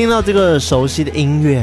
[0.00, 1.62] 听到这个熟悉的音乐，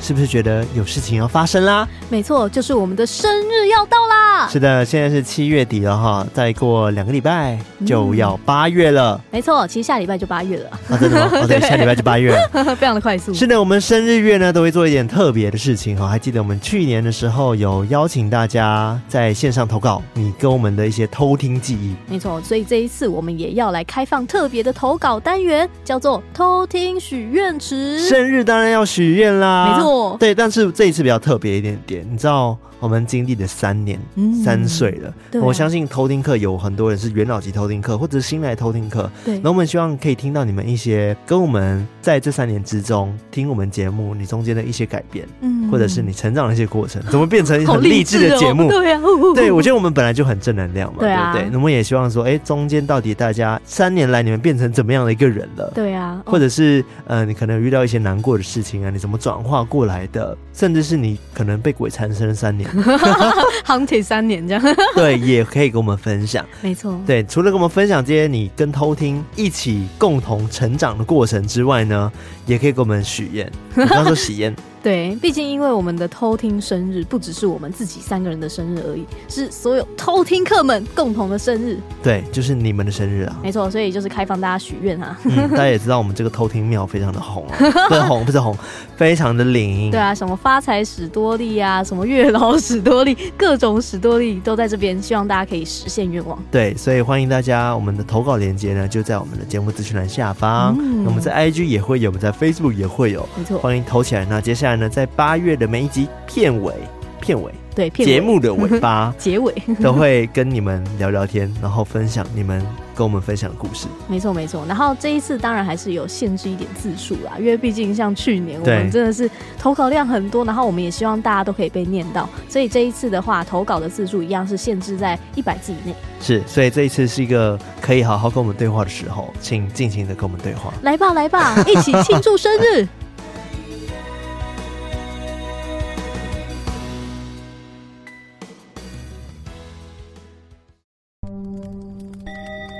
[0.00, 1.86] 是不是觉得有事情要发生啦？
[2.08, 4.48] 没错，就是我们的生日要到啦！
[4.48, 9.20] 是的，现在是七月底了哈，再过两个礼拜就要八月了。
[9.30, 10.70] 没错，其实下礼拜就八月了。
[10.90, 11.30] 啊，真的吗？
[11.32, 13.34] 哦，对， 下礼拜就八月了，非常的快速。
[13.34, 16.06] 是的，我们生日月呢都会做一点特别的事情哈。
[16.06, 21.96] 还记得我们去年的时候有邀请大家在线上投稿，你跟我们的一些偷听记忆。
[22.08, 27.98] 没错，所以这一次我们也要来开放特别的投稿单元，叫做偷听许愿池。
[27.98, 29.85] 生日当然要许愿啦，没错，
[30.18, 32.06] 对，但是这一次比较特别一点点。
[32.10, 35.12] 你知道我们经历了三年，嗯、三岁了。
[35.40, 39.10] 我相信偷听课有很多人是元老级偷听课，或者是新来偷听课。
[39.24, 48.66] 对，那我们希望可以听到你们一些跟我们在这三年之中听我们节目，你中间的一些改变，嗯，或者是你成长的一些过程，怎么变成 很励志的节目？
[48.66, 49.02] 哦、 对呀、啊，
[49.34, 51.56] 对，我觉得我们本来就很正能量嘛，对啊，对不对？
[51.56, 55.72] 我们也希望说，哎，中间到底大家三年来你们变成怎么样的一个人了？
[55.74, 60.36] 对啊，或者是呃，你可能遇到一些难过的事情啊，你怎么转化过来的？
[60.54, 62.68] 甚至是你可能被鬼缠身三年，
[63.66, 64.62] hunted 三年这样，
[64.96, 66.44] 对，也可以跟我们分享。
[66.62, 72.10] 没错，对，除了跟我们分享这些你跟偷听一起共同成长的过程之外呢，
[72.46, 74.54] 也可以给我们许愿，比方说喜宴。
[74.86, 81.76] 对，毕竟因为我们的偷听生日不只是我们自己三个人的生日而已，是所有偷听客们共同的生日。
[82.04, 83.36] 对，就是你们的生日啊。
[83.42, 85.18] 没错，所以就是开放大家许愿啊。
[85.24, 87.56] 嗯，大家也知道我们这个偷听庙非常的红啊，
[87.88, 88.56] 不是红，不是红，
[88.96, 89.90] 非常的灵。
[89.90, 96.40] 对啊，什么发财史多利啊，什么月老史多利，各种史多利都在这边，希望大家可以实现愿望。
[96.48, 100.76] 对，所以欢迎大家，我们的投稿链接呢就在我们的节目资讯栏下方。
[100.78, 103.28] 嗯，我们在 IG 也会有，我们在 Facebook 也会有。
[103.36, 104.24] 没错，欢迎投起来。
[104.26, 106.72] 那接下来呢，在八月的每一集片尾，
[107.20, 112.64] 片尾，对，节目的尾巴， 结尾 都会跟你们聊聊天，然后分享你们
[112.94, 113.86] 跟我们分享的故事。
[114.08, 114.64] 没错，没错。
[114.66, 119.28] 然后这一次当然还是有限制一点字数啦，因为毕竟像去年我们真的是
[119.58, 125.94] 投稿量很多，然后我们也希望大家都可以被念到，所以这一次的话，投稿的字数一样是限制在一百字以内。
[126.20, 130.72] 是，所以这一次是一个可以好好跟我们对话的时候，请尽情的跟我们对话。
[130.82, 132.86] 来吧，来吧，一起庆祝生日！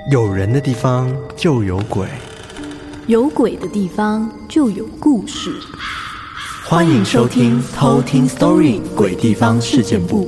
[0.09, 2.07] 有人的地方就有鬼，
[3.07, 5.53] 有鬼的地方就有故事。
[6.65, 10.25] 欢迎收听《偷听 Story 鬼地方事件部》。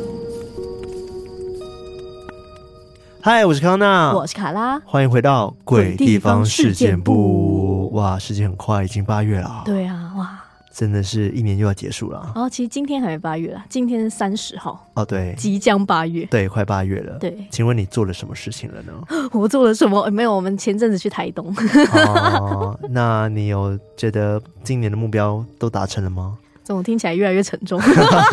[3.22, 7.90] 嗨，我是康娜，我是卡拉，欢迎回到《鬼地方事件部》。
[7.96, 9.62] 哇，时间很快，已经八月了。
[9.64, 10.39] 对啊，哇。
[10.80, 12.22] 真的是一年又要结束了。
[12.34, 14.88] 然后，其实今天还没八月啦，今天是三十号。
[14.94, 17.18] 哦，对，即将八月，对，快八月了。
[17.20, 18.94] 对，请问你做了什么事情了呢？
[19.34, 20.10] 我做了什么？
[20.10, 21.54] 没有，我们前阵子去台东。
[21.92, 26.38] 哦，那你有觉得今年的目标都达成了吗？
[26.70, 27.82] 怎么听起来越来越沉重？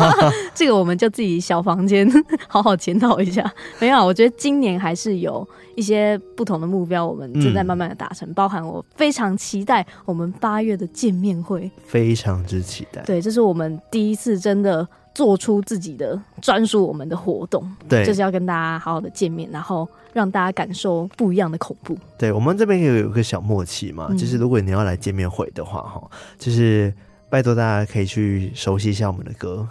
[0.53, 2.07] 这个我们就自己小房间
[2.47, 3.51] 好好检讨一下。
[3.79, 5.47] 没有，我觉得今年还是有。
[5.75, 12.99] 一些不同的目标，我们正在慢慢的达成，嗯、包含我非常期待我们八月的见面会，非常之期待。
[13.03, 21.95] 对，这是我们第一次真的做出自己的专属我们的活动，对，就是要跟大家好好的见面，然后让大家感受不一样的恐怖。
[22.17, 26.09] 对，我们这边也有一个小默契嘛，嗯、就是如果你要来见面会的话，哈，
[26.39, 26.91] 就是。
[27.29, 29.67] 拜托大家可以去熟悉一下我们的歌，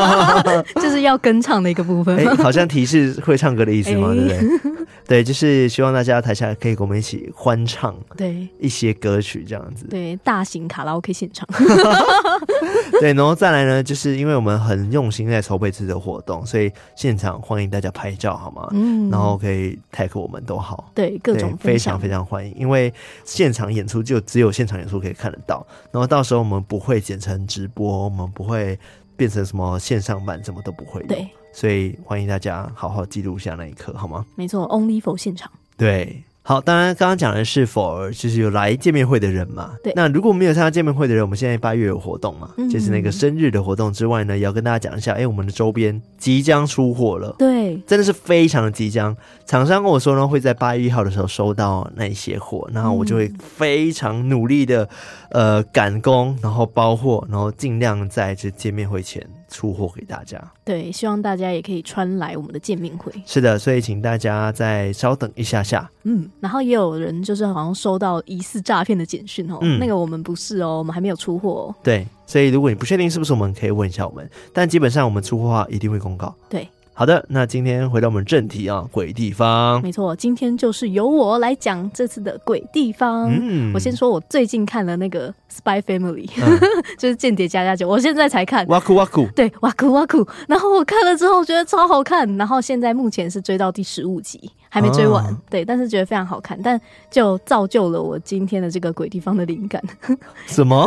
[0.80, 2.16] 就是要跟唱的一个部分。
[2.16, 4.08] 哎、欸，好像提示会唱歌的意思吗？
[4.10, 4.85] 欸、对不对？
[5.06, 9.86] 对，就是希望大家台下可以跟我们一起欢唱，对一些歌曲这样子。
[9.88, 11.46] 对，大型卡拉 OK 现场。
[13.00, 18.68] 对，然后再来呢，就是因为我们很用心在筹备这个活动，所以现场欢迎大家拍照，好吗？
[18.72, 20.90] 嗯，然后可以 tag 我们都好。
[20.94, 22.92] 对，各种非常非常欢迎，因为
[23.24, 28.78] 现场演出就只有现场演出可以看得到，然后到时候我们不会剪成直播，我们不会
[29.16, 31.02] 变成什么线上版，什么都不会。
[31.04, 34.26] 对，所以欢迎大家好好记录下那一刻，好吗？
[34.34, 35.50] 没错，Only for 现场。
[35.78, 36.22] 对。
[36.42, 39.74] 好，当然刚刚讲的是 for 就是有来见面会的人嘛。
[39.82, 39.90] 对。
[39.96, 47.34] 那如果没有参加见面会的人，我们现在八月有活动嘛，嗯、就是那个生日的活动之外呢，也要跟大家讲一下，哎、欸，我们的周边即将出货了。
[47.38, 49.16] 对，真的是非常的即将。
[49.46, 54.86] 厂商跟我说呢，会在八月一号的时候收到那一些货，然后我就会非常努力的
[55.30, 59.26] 呃赶工，然后包货，然后尽量在这见面会前。
[59.48, 63.12] 出货给大家，对，希望大家也可以穿来我们的见面会。
[63.24, 65.88] 是的，所以请大家再稍等一下下。
[66.04, 71.74] 嗯，然后也有人就是好像收到疑似诈骗的简讯哦，嗯、那个我们不是哦，我们还没有出货哦。
[71.82, 76.34] 对，所以如果你不确定是不是我们，可以问一下我们，但基本上我们出货的话一定会公告。
[76.48, 76.68] 对。
[76.98, 79.82] 好的，那今天回到我们正题啊，鬼地方。
[79.82, 83.30] 没错，今天就是由我来讲这次的鬼地方。
[83.30, 86.60] 嗯，我先说，我最近看了那个《Spy Family》，嗯，
[86.98, 88.66] 就是《间谍加加酒》，我现在才看。
[88.66, 90.26] 哇酷哇酷，对，哇酷哇酷。
[90.48, 92.36] 然后我看了之后，觉得超好看。
[92.36, 95.24] 然后现在目前是追到第十五集，还没追完。
[95.24, 96.80] 啊、对，但是觉得非常好看，但
[97.10, 99.82] 就造就了我今天的这个鬼地方的灵感。
[100.46, 100.86] 什么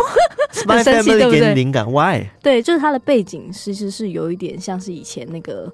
[0.54, 2.28] ？Spy Family 给你灵感？Why？
[2.42, 5.72] 对，就是它的背景其实是有一点像是以前那个。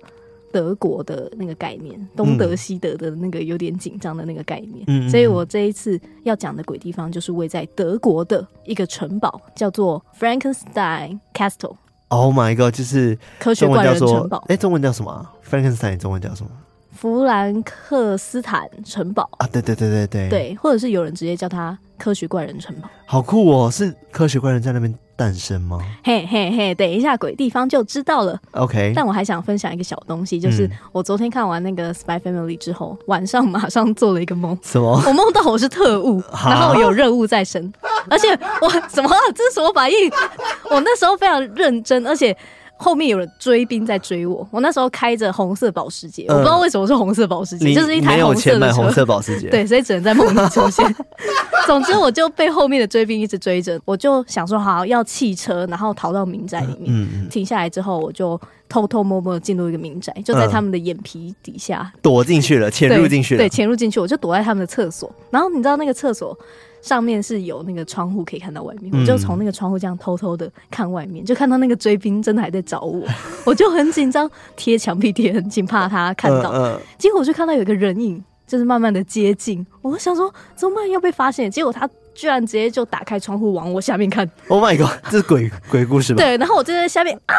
[0.55, 11.75] 德国的那个概念，东德西德的那个有点紧张的那个概念，嗯，所以我这一次要讲的鬼地方就是位在德国的一个城堡，叫做 Frankenstein Castle。
[12.07, 12.73] Oh my god！
[12.73, 14.45] 就是科学怪人城堡。
[14.47, 16.49] 哎，中文叫什么？Frankenstein 中文叫什么？
[16.95, 19.47] 弗兰克斯坦城堡啊！
[19.47, 22.87] 对对对对对，对，或者是有人直接叫它科学怪人城堡。
[23.05, 23.69] 好酷哦！
[23.69, 25.79] 是科学怪人在那边诞生吗？
[26.03, 28.39] 嘿嘿嘿，等一下鬼地方就知道了。
[28.51, 34.57] OK，但我还想分享一个小东西，就是我昨天看完那个《Spy Family》之后，晚上马上做了一个梦。
[34.63, 35.03] 什么？
[35.05, 37.71] 我梦到我是特务，然后有任务在身，
[38.09, 38.29] 而且
[38.61, 39.09] 我什么？
[39.35, 40.09] 这是什么反应？
[40.71, 42.35] 我那时候非常认真，而且。
[42.77, 50.85] 后面有人追兵在追我，我那时候开着红色保时捷，嗯，我不知道为什么是红色保时捷，就是一台红色的车，红色保时捷，对，所以只能在梦里出现。
[51.65, 57.27] 总之，我就被后面的追兵一直追着，我就想说好要弃车，然后逃到民宅里面。
[57.29, 58.39] 停下来之后，我就
[58.69, 65.11] 偷偷摸摸进入一个民宅，就在他们的眼皮底下，嗯，躲进去了，潜入进去了，对，潜入进去，我就躲在他们的厕所。
[65.31, 66.37] 然后你知道那个厕所。
[66.85, 73.03] 上面是有那个窗户可以看到外面，嗯、我就从那个窗户这样偷偷的看外面，就看到那个追兵真的还在找我，
[73.43, 76.51] 我就很紧张，贴墙壁贴很紧，怕他看到。
[76.51, 81.49] 呃呃、结果我就看到有一个人影，就是慢慢的接近，我想说怎么办要被发现？
[81.49, 84.27] 结果他居然直接就打开窗户往我下面看。
[84.47, 86.23] Oh my god，这是鬼 鬼故事吧？
[86.23, 87.35] 对，然后我就在下面啊，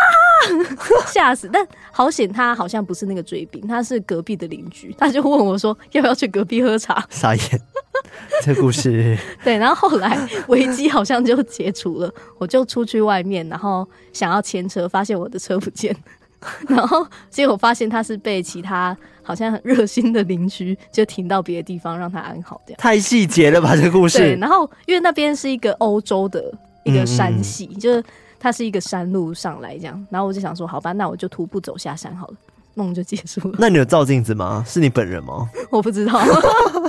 [1.06, 1.48] 吓死！
[1.52, 7.04] 但好险，他好像不是那个追兵，他是隔壁的邻居，他就问我说要不要去隔壁喝茶？
[7.10, 7.60] 傻眼。
[8.42, 10.16] 这故事 对，然后后来
[10.48, 15.96] 危机好像就解除了，我就出去外面，然后想要牵车，发现我的车不见，
[16.68, 18.96] 然后结果发现他是被其他
[19.26, 23.74] 好像很热心的邻居就停到别的地方让他安好，这样太细节了吧？
[23.74, 26.52] 这个故事对，然后因为那边是一个欧洲的
[26.84, 28.04] 一个山系，嗯嗯就是
[28.38, 32.34] 它是一个山路上来这样，然后我就想说，好吧，那我就徒步走下山好了。
[32.78, 33.56] 梦就结束了。
[33.58, 34.62] 那你有照镜子吗？
[34.66, 35.48] 是你本人吗？
[35.70, 36.20] 我不知道。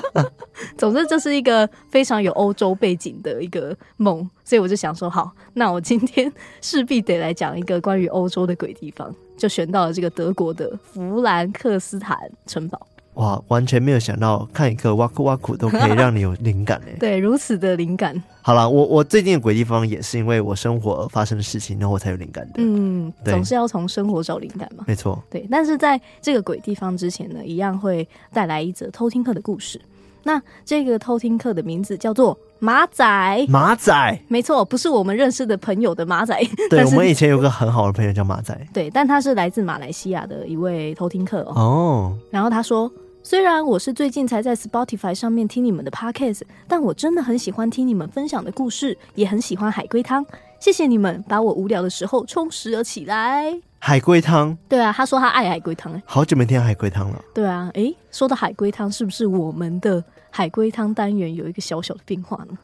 [0.77, 6.29] 总之，这是一个非常有欧洲背景的一个梦，所以我就想说，好，那我今天
[6.61, 12.87] 势必得来讲一个关于欧洲的鬼地方，就选到了这个德国的弗兰克斯坦城堡。
[13.13, 16.95] 哇，完全没有想到看一个挖苦挖苦都可以让你有灵感哎。
[16.99, 18.21] 对，如此的灵感。
[18.43, 22.53] 好了，我我最近的鬼地方也是因为我生活发生的事情，然后我才有灵感的。
[22.57, 24.83] 嗯，总是要从生活找灵感嘛。
[24.87, 25.19] 没错。
[25.31, 29.81] 对，但是在这个鬼地方之前呢，一样会带来一则偷听课的故事。
[30.23, 33.45] 那这个偷听客的名字叫做马仔。
[33.47, 36.39] 马仔，没错，不是我们认识的朋友的马仔。
[36.69, 38.59] 对，我们以前有个很好的朋友叫马仔。
[38.73, 41.53] 对，但他是来自马来西亚的一位偷听客哦。
[41.55, 42.17] 哦。
[42.31, 42.91] 然后他说。
[43.23, 50.25] 虽然我是最近才在 Spotify 上面听你们的 Podcast，但我真的很喜欢听你们分享的故事，也很喜欢海龟汤。
[50.61, 53.59] 谢谢你们把我无聊的时候充实了起来。
[53.79, 54.57] 海龟汤？
[54.67, 56.01] 对啊，他说他爱海龟汤。
[56.05, 57.21] 好久没听海龟汤了。
[57.33, 62.57] 对啊，诶，说到海龟汤，是不是我们的海龟汤单元有一个小小的变化呢？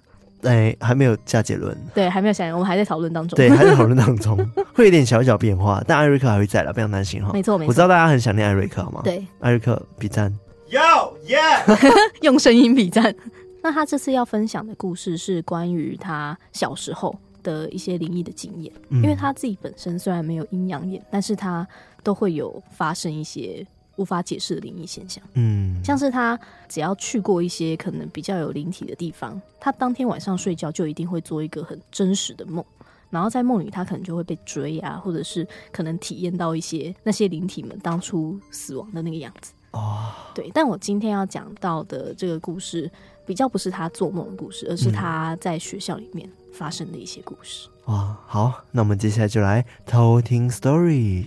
[0.43, 1.77] 哎，还没有下结论。
[1.93, 3.38] 对，还没有下结论，我们还在讨论当中。
[3.38, 4.38] 对，还在讨论当中，
[4.75, 7.32] 会有点小小变化，但艾瑞克还会在了，不要担心哈。
[7.32, 9.01] 没错没错，我知道大家很想念艾瑞克，好吗？
[9.03, 10.34] 对，艾瑞克比赞。
[10.70, 11.62] Yo yeah，
[12.24, 13.15] 用声音比赞。
[13.62, 21.67] 那他这次要分享的故事是关于他小时候的一些灵异的经验，嗯，因为他自己本身虽然没有阴阳眼，但是他
[22.01, 23.65] 都会有发生一些
[23.97, 25.23] 无法解释的灵异现象。
[25.33, 32.63] 嗯，像是他只要去过一些可能比较有灵体的地方，他当天晚上睡觉就一定会做一个很真实的梦。
[33.09, 39.53] 然后在梦里他可能就会被追啊，或者是可能体验到一些那些灵体们当初死亡的那个样子。
[39.69, 40.50] 哦，对。
[40.51, 42.89] 但我今天要讲到的这个故事，
[43.23, 47.67] 比较不是他做梦的故事，而是他在学校里面发生的一些故事。
[47.86, 51.25] 哇、好，那我们接下来就来偷听 story。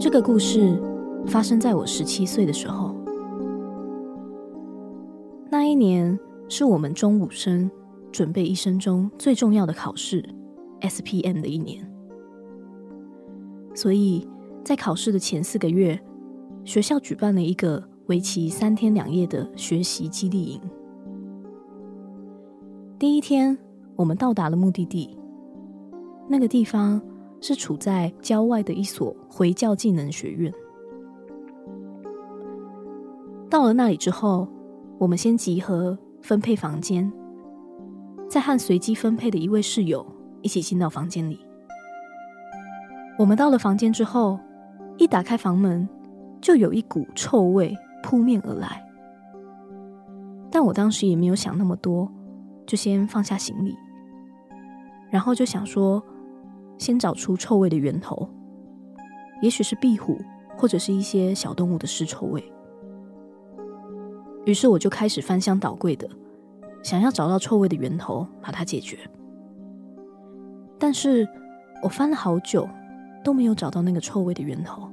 [0.00, 0.80] 这个故事
[1.26, 2.93] 发生在我十七岁的时候。
[6.56, 7.68] 是我们中五生
[8.12, 10.24] 准备一生中最重要的考试
[10.82, 11.84] SPM 的一年，
[13.74, 14.24] 所以
[14.62, 16.00] 在考试的前四个月，
[16.64, 20.60] 学校举办了一个为期三天两夜的学习激励营。
[23.00, 23.58] 第一天，
[23.96, 25.18] 我们到达了目的地，
[26.28, 27.02] 那个地方
[27.40, 30.54] 是处在郊外的一所回教技能学院。
[33.50, 34.46] 到了那里之后，
[34.98, 37.12] 我们先集合分配房间，
[38.30, 40.06] 再和随机分配的一位室友
[40.40, 41.38] 一起进到房间里。
[43.18, 44.40] 我们到了房间之后，
[44.96, 45.86] 一打开房门，
[46.40, 48.82] 就有一股臭味扑面而来。
[50.50, 52.10] 但我当时也没有想那么多，
[52.66, 53.76] 就先放下行李，
[55.10, 56.02] 然后就想说，
[56.78, 58.26] 先找出臭味的源头，
[59.42, 60.18] 也许是壁虎
[60.56, 62.42] 或者是一些小动物的尸臭味。
[64.44, 66.08] 于是我就开始翻箱倒柜的，
[66.82, 68.98] 想要找到臭味的源头，把它解决。
[70.78, 71.26] 但是
[71.82, 72.68] 我翻了好久，
[73.24, 74.90] 都没有找到那个臭味的源头。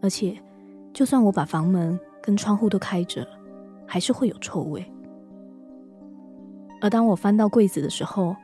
[0.00, 0.36] 而且，
[0.92, 3.26] 就算我把房门跟窗户都开着，
[3.86, 4.84] 还是会有臭味。
[6.80, 8.34] 而当我翻到柜子的时候，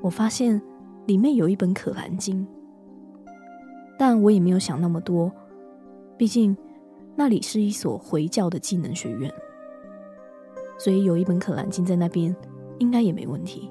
[0.00, 0.62] 我发现
[1.06, 2.46] 里面有一本《可兰经》，
[3.98, 5.32] 但我也没有想那么多，
[6.16, 6.56] 毕竟。
[7.18, 9.28] 那里是一所回教的技能学院，
[10.78, 12.32] 所以有一本可兰经在那边，
[12.78, 13.68] 应该也没问题。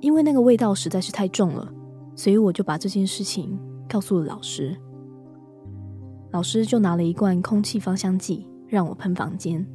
[0.00, 1.72] 因为那个味道实在是太重了，
[2.14, 4.76] 所以我就把这件事情告诉了老师。
[6.30, 9.66] 老师就拿了一罐空气芳香剂让我喷房间，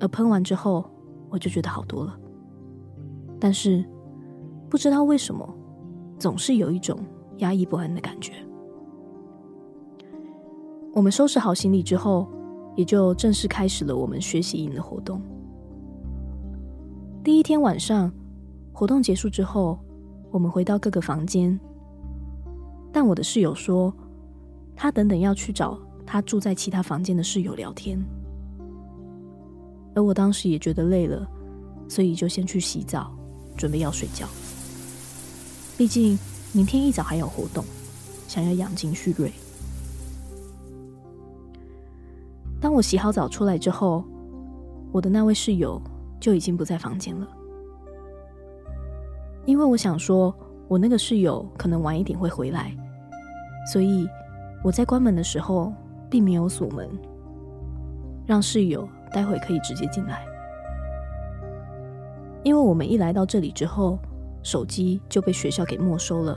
[0.00, 0.90] 而喷完之后，
[1.28, 2.18] 我就觉得好多了。
[3.38, 3.84] 但是
[4.70, 5.46] 不知道为什么，
[6.18, 6.98] 总是有一种
[7.40, 8.32] 压抑不安的感觉。
[10.96, 12.26] 我们收拾好行李之后，
[12.74, 15.20] 也就正式开始了我们学习营的活动。
[17.22, 18.10] 第一天晚上，
[18.72, 19.78] 活动结束之后，
[20.30, 21.60] 我们回到各个房间。
[22.90, 23.94] 但我的室友说，
[24.74, 28.02] 他等等要去找他住在其他房间的室友聊天。
[29.94, 31.28] 而我当时也觉得累了，
[31.90, 33.14] 所以就先去洗澡，
[33.54, 34.26] 准备要睡觉。
[35.76, 36.18] 毕竟
[36.54, 37.62] 明天一早还有活动，
[38.26, 39.30] 想要养精蓄锐。
[42.66, 44.02] 当我洗好澡出来之后，
[44.90, 45.80] 我的那位室友
[46.18, 47.28] 就已经不在房间了。
[49.44, 50.34] 因为我想说，
[50.66, 52.76] 我那个室友可能晚一点会回来，
[53.72, 54.08] 所以
[54.64, 55.72] 我在关门的时候
[56.10, 56.90] 并没有锁门，
[58.26, 60.26] 让室友待会可以直接进来。
[62.42, 63.96] 因为我们一来到这里之后，
[64.42, 66.36] 手机就被学校给没收了，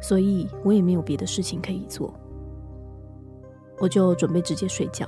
[0.00, 2.10] 所以我也没有别的事情可以做。
[3.78, 5.06] 我就准备直接睡觉。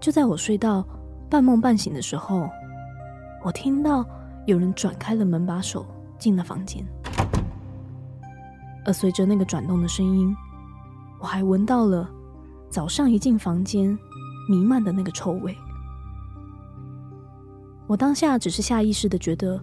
[0.00, 0.82] 就在我睡到
[1.28, 2.48] 半梦半醒的时候，
[3.44, 4.04] 我听到
[4.46, 5.86] 有人转开了门把手
[6.18, 6.84] 进了房间，
[8.86, 10.34] 而随着那个转动的声音，
[11.20, 12.08] 我还闻到了
[12.70, 13.96] 早上一进房间
[14.48, 15.54] 弥漫的那个臭味。
[17.86, 19.62] 我当下只是下意识的觉得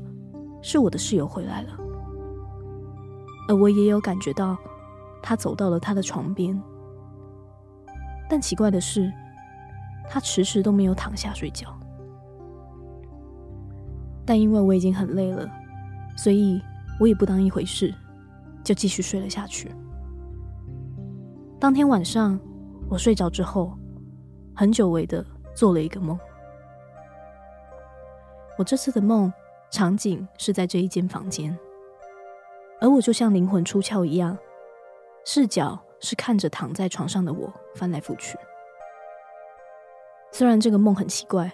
[0.62, 1.70] 是我的室友回来了，
[3.50, 4.56] 而我也有感觉到。
[5.20, 6.58] 他走到了他的床边，
[8.30, 9.12] 但奇怪的是，
[10.10, 11.68] 他迟迟都没有躺下睡觉。
[14.26, 15.50] 但因为我已经很累了，
[16.18, 16.62] 所以
[17.00, 17.94] 我也不当一回事，
[18.64, 19.72] 就继续睡了下去。
[21.60, 22.40] 当天晚上，
[22.90, 23.78] 我睡着之后，
[24.56, 26.20] 很久违的做了一个梦。
[28.58, 29.32] 我这次的梦
[29.72, 31.58] 场景是在这一间房间，
[32.82, 34.38] 而我就像灵魂出窍一样。
[35.24, 38.38] 视角是看着躺在床上的我翻来覆去。
[40.32, 41.52] 虽然这个梦很奇怪，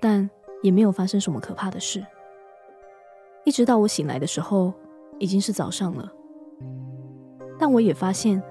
[0.00, 0.28] 但
[0.62, 2.04] 也没有发生什么可怕的事。
[3.44, 4.72] 一直到我醒来的时候，
[5.18, 6.12] 已经是早上了。
[7.58, 8.42] 但我也发现，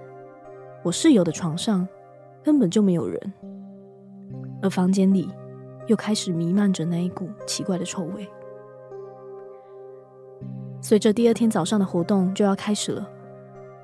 [0.84, 1.88] 我室友的床上
[2.44, 3.34] 根本就没有人，
[4.62, 5.30] 而房间里
[5.88, 8.28] 又开始弥漫着那一股奇怪的臭味。
[10.82, 13.10] 随着第二天早上的活动就要开始了，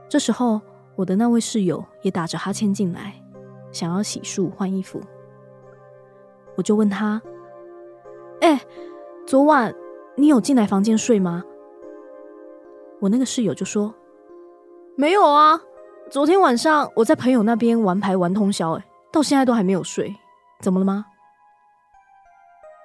[0.08, 0.62] 这时候
[0.96, 3.13] 我的那位室友也打着哈欠进来，
[3.72, 5.01] 想要洗漱换衣服。
[6.55, 7.22] 我就问他
[8.41, 8.62] ：“哎，
[9.25, 9.74] 昨晚
[10.15, 11.43] 你有进来房间睡吗？”
[13.01, 13.93] 我那个室友就说
[14.95, 15.60] ：“没有啊，
[16.10, 20.15] 昨天晚上我在朋友那边玩牌玩通宵，哎，到现在都还没有睡。
[20.62, 21.05] 怎么了吗？”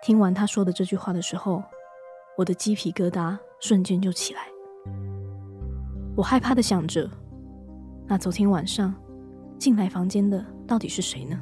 [0.03, 1.63] 听完他说的这句话的时候，
[2.37, 4.43] 我的鸡皮疙瘩瞬间就起来。
[6.17, 7.09] 我害怕的想着，
[8.07, 8.95] 那昨天晚上
[9.59, 11.41] 进来房间的到底是谁呢？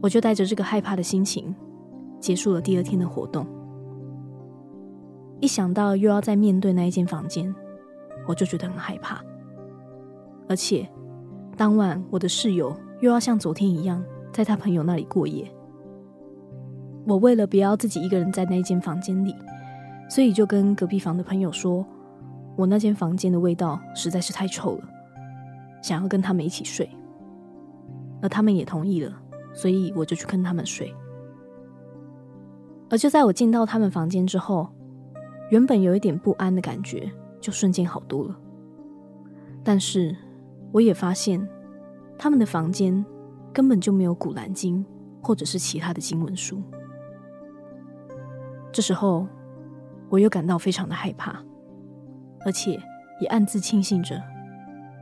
[0.00, 1.54] 我就带着这个害怕的心情，
[2.20, 3.46] 结束了第二天的活动。
[5.40, 7.54] 一想到又要再面对那一间房间，
[8.26, 9.22] 我就觉得很害怕。
[10.48, 10.88] 而且
[11.56, 14.02] 当晚我的室友又要像昨天一样
[14.32, 15.46] 在他朋友那里过夜。
[17.06, 19.34] 我为了不要自己一个人在那间房间里，
[20.08, 21.84] 所以就跟隔壁房的朋友说，
[22.56, 24.88] 我那间房间的味道实在是太臭了，
[25.82, 26.88] 想要跟他们一起睡。
[28.20, 29.12] 而他们也同意了，
[29.58, 30.94] 所以我就去跟他们睡。
[32.88, 34.68] 而就在我进到他们房间之后，
[35.50, 37.10] 原本有一点不安的感觉，
[37.40, 38.38] 就瞬间好多了。
[39.64, 40.16] 但是，
[40.70, 41.44] 我也发现，
[42.16, 43.04] 他们的房间
[43.52, 44.78] 根本就没有《古兰经》
[45.26, 46.62] 或者是其他的经文书。
[48.70, 49.26] 这时候，
[50.08, 51.42] 我又感到非常的害怕，
[52.46, 52.80] 而且
[53.20, 54.22] 也暗自庆幸着，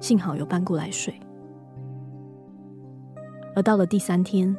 [0.00, 1.14] 幸好有搬过来睡。
[3.56, 4.54] 而到了第三天，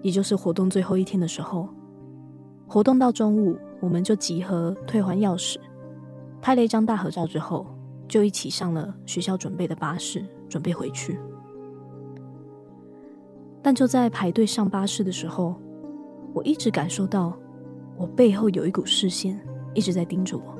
[0.00, 1.68] 也就是活动最后一天的时候，
[2.66, 3.58] 活动到中午。
[3.80, 5.58] 我们就集合退还钥匙，
[6.40, 7.66] 拍了一张大合照之后，
[8.08, 11.18] 就一起上了学校准备的巴士，准备回去。
[13.60, 15.54] 但就在排队上巴士的时候，
[16.32, 17.36] 我一直感受到
[17.98, 19.38] 我背后有一股视线
[19.74, 20.56] 一直在盯着我，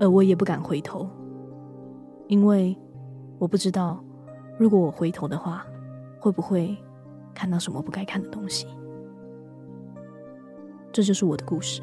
[0.00, 1.06] 而我也不敢回头，
[2.28, 2.74] 因为
[3.38, 4.02] 我不知道
[4.56, 5.66] 如果我回头的话，
[6.18, 6.76] 会不会
[7.34, 8.66] 看到什么不该看的东西。
[10.92, 11.82] 这就是我的故事。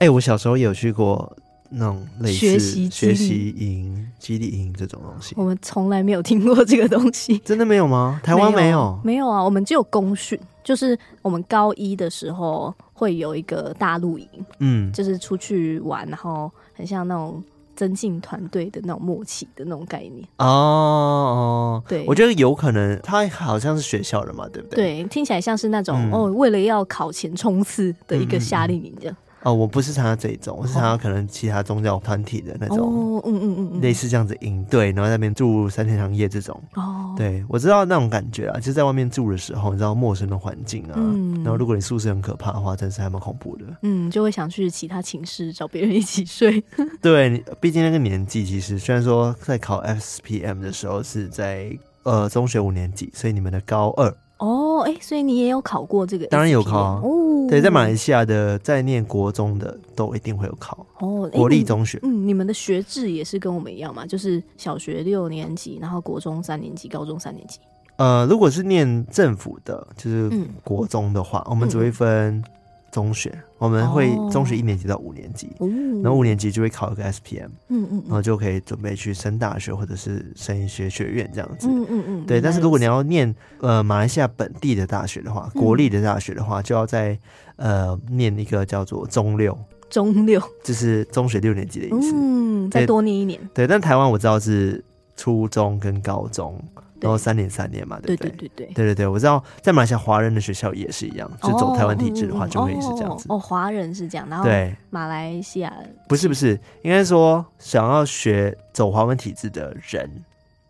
[0.00, 1.36] 哎、我小时候也有去过
[1.70, 2.58] 那种类似
[2.90, 5.34] 学习营、基地营这种东西。
[5.36, 8.20] 我们从来没有听过这个东西， 真的没有吗？
[8.22, 9.00] 台湾没有？
[9.04, 10.38] 没有，啊，我们只有公训。
[10.62, 14.28] 就是我们高一的时候会有一个大露营，
[14.58, 17.42] 嗯，就是出去玩，然后很像那种
[17.74, 20.22] 增进团队的那种默契的那种概念。
[20.36, 25.00] 哦哦，对，我觉得有可能他好像是学校的嘛，对不对？
[25.00, 29.16] 对，听起来像是那种、嗯、哦，为了要考前冲刺的一个夏令营这样。
[29.42, 36.60] 哦，我不是参加这一种，我是参加可能其他宗教团体的那种，哦，嗯嗯嗯，类似这样子营队，然后在那边住三天两夜这种。
[36.74, 43.64] 哦，对，我知道那种感觉啊，就是在外面住的时候，你知道陌生的环境啊，嗯，然后如果你宿舍很可怕的话，真是还蛮恐怖的。
[43.82, 46.62] 嗯，就会想去其他寝室找别人一起睡。
[47.00, 51.70] 对，毕竟那个年纪，其实虽然说在考 SPM 的时候是在
[52.02, 54.14] 呃中学五年级，所以你们的高二。
[54.40, 56.26] 哦，哎，所以你也有考过这个？
[56.26, 57.00] 当然有考啊。
[57.04, 60.86] 哦，对，在马来西亚的在念国中的都一定会有考。
[60.98, 61.98] 哦，国立中学。
[62.02, 64.06] 嗯，你们的学制也是跟我们一样嘛？
[64.06, 67.58] 就是小学六年级，然后国中三年级，高中三年级。
[67.96, 70.30] 呃，如果是念政府的，就是
[70.64, 72.42] 国中的话，嗯，我们只会分。
[72.90, 75.68] 中学我们会中学一年级到五年级，哦、
[76.02, 82.40] 然后五年级就会考一个 SPM，嗯嗯，然后就可以准备去升大学或者是升一些学院这样子，嗯嗯嗯，对。
[82.40, 87.18] 但是如果你要念呃马来西亚本地的大学的话，国立的大学的话，就要在
[87.56, 89.56] 呃念一个叫做中六，
[89.88, 90.42] 中六。
[90.64, 93.38] 就是中学六年级的意思，嗯，再多念一年。
[93.54, 94.82] 对，但台湾我知道是
[95.16, 96.58] 初中跟高中。
[97.00, 98.30] 然后三年三年嘛，对不对？
[98.30, 103.26] 对对对对对对对，我知道在马来西亚华人的学校也是一样，就走台湾体制的话，就会是这样子。
[103.28, 105.72] 哦，华人是这样，然后对马来西亚
[106.08, 110.08] 不是不是，应该说想要学走华文体制的人，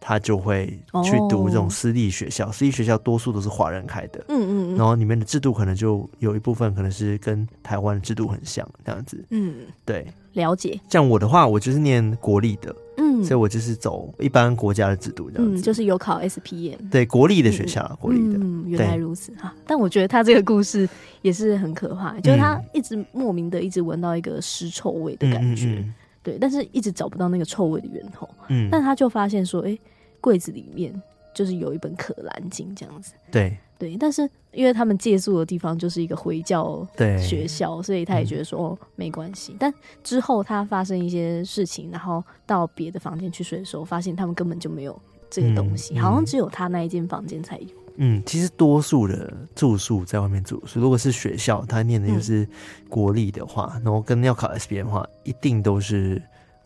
[0.01, 0.67] 他就会
[1.05, 10.81] 去读这种私立学校，私立学校多数都是华人开的，嗯嗯，然后里面的制度可能就有一部分可能是跟台湾的制度很像这样子，嗯，对，了解。
[10.89, 12.75] 像我的话，我就是念国立的。
[13.03, 19.33] 嗯，所以我就是走一般国家的制度这样子，嗯，就是有考 SPM，对，国立的学校，嗯、国立的，嗯，原来如此。
[19.37, 19.55] 哈。
[19.67, 20.87] 但我觉得他这个故事
[21.23, 25.83] 也是很可怕，就是他一直莫名的一直闻到一个尸臭味的感觉，
[26.23, 29.79] 对，但是一直找不到那个臭味的源头，嗯，但他就发现说，哎，
[30.21, 30.93] 柜子里面
[31.35, 33.15] 就是有一本可兰经这样子。
[33.31, 36.87] 对对，但是因为他们借宿的地方就是一个回教
[37.19, 39.57] 学校，所以他也觉得说、嗯、哦没关系。
[39.59, 39.73] 但
[40.05, 47.69] 之后他发生一些事情，然后到别的房间去睡的时候，发现他们根本就没有这个东西，嗯、好像只有他那一间房间才有。
[48.03, 52.49] 嗯，其实多数的住宿在外面住宿，如果是学校，他念的就是
[52.89, 56.21] 国立的话，嗯、然后跟要考 SBM 的话，一定都是。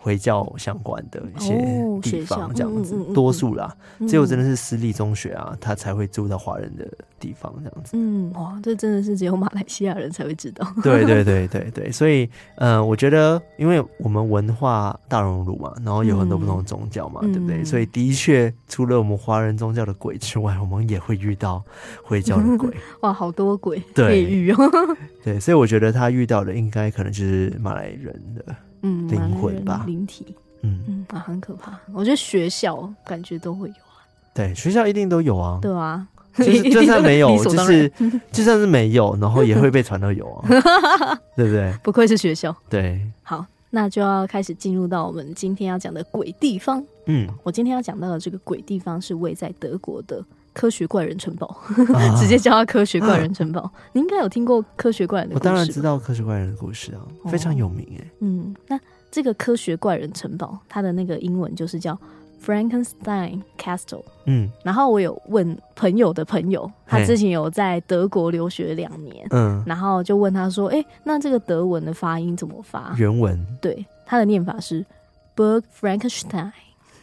[0.05, 1.57] 回教相关的一些
[2.03, 3.75] 地方，这样子，多数啦，
[4.07, 6.87] 只有真的是私立中学啊，他才会住到华人的
[7.19, 7.93] 地方，这样子。
[7.95, 10.71] 嗯，哇，这真的是只有马来西亚人才会知道。
[10.83, 17.64] 对对对对对，所以，呃，我觉得，因为我们文化大熔炉嘛，然后有很多不同的宗教嘛，对不对？
[17.64, 21.64] 所以，的确，除了我们华人宗教的鬼之外，我们也会遇到
[22.03, 22.69] 回教的鬼。
[23.01, 24.59] 哇，好多鬼可以 遇哦。
[25.25, 28.55] 对，所以我觉得他遇到的应该可能就是马来人的。
[28.85, 30.27] 嗯，灵魂吧，灵体，
[30.62, 30.79] 嗯。
[30.87, 31.79] 嗯啊，很可怕。
[31.92, 33.99] 我觉得学校感觉都会有啊，
[34.35, 37.90] 对，学校一定都有啊，对啊，就是 就算没有，就是
[38.31, 40.49] 就算是没有，然后也会被传到有啊，
[41.35, 41.73] 对不对？
[41.83, 43.01] 不愧是学校，对。
[43.23, 46.85] 好，那就要开始进入到我们今天要讲的鬼地方。
[47.07, 51.47] 嗯，我今天要讲到的这个鬼地方是位在德国的科学怪人城堡，
[51.93, 53.61] 啊、 直接叫它科学怪人城堡。
[53.61, 58.07] 啊、你应该有听过科学怪人的故事，我当然知道科学怪人的故事啊，哦、非常有名哎。
[58.21, 61.99] 嗯，那这个科学怪人城堡，它的那个英文就是叫
[62.45, 64.05] Frankenstein Castle。
[64.27, 74.85] 嗯，然后我有问朋友的朋友，他之前有在德国留学两年，嗯，然后就问他说：“哎、欸，那这个德文的发音怎么发？”原文对，他的念法是
[75.35, 76.53] Burg Frankenstein。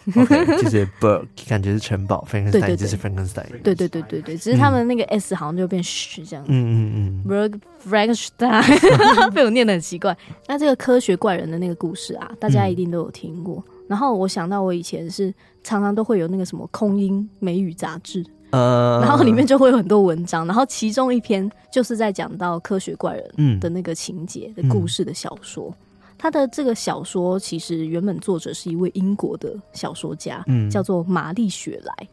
[0.16, 3.46] OK，就是 Burg，感觉是城堡，Frankenstein 就是 Frankenstein。
[3.64, 6.52] 对对对对对，只是他们那个 S 好像就变嘘这样子。
[6.52, 7.30] 嗯嗯嗯。
[7.30, 10.18] ，Berg Frankenstein 被我念得很奇怪。
[10.48, 13.64] 那这个科学怪人的那个故事啊，大家一定都有听过。
[13.88, 15.34] 然后我想到我以前是
[15.64, 25.76] 常常都会有那个什么空音美语杂志，呃，然后里面就会有很多文章，然后其中一篇就是在讲到科学怪人的那个情节的故事的小说。
[26.22, 32.08] 他的这个小说其实原本作者是一位英国的小说家，嗯，叫做玛丽雪莱。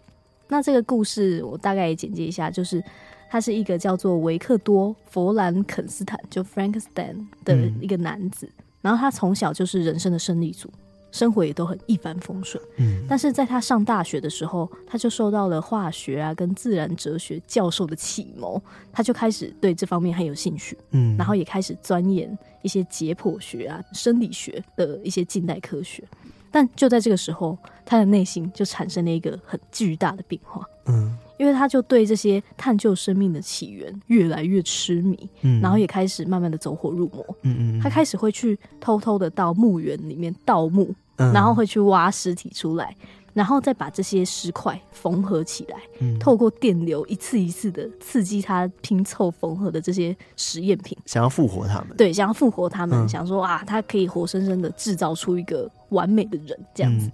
[0.49, 2.83] 那这个故事我大概也简介一下，就是
[3.29, 10.71] 他是一个叫做维克多·弗兰肯斯坦，就 Frankenstein 的一个男子，嗯，然后他从小就是人生的胜利组。
[11.11, 18.61] 生活也都很一帆风顺，嗯，但是在他上大学的时候，他就受到了化学啊跟自然哲学教授的启蒙，
[18.93, 26.05] 他就开始对这方面很有兴趣，嗯，然后也开始钻研一些解剖学啊、生理学的一些近代科学。
[26.51, 42.95] 但就在这个时候，他的内心就产生了一个很巨大的变化，嗯，因为他就对这些探究生命的起源越来越痴迷，嗯，然后也开始慢慢的走火入魔，嗯嗯，他开始会去偷偷的到墓园里面盗墓，嗯，然后会去挖尸体出来。
[43.39, 51.97] 然后再把这些石块缝合起来，嗯、透过电流一次一次的刺激它拼凑缝合的这些实验品，想要复活他们。
[51.97, 57.09] 对，想要复活他们，嗯、想说啊，他可以活生生的制造出一个完美的人这样子。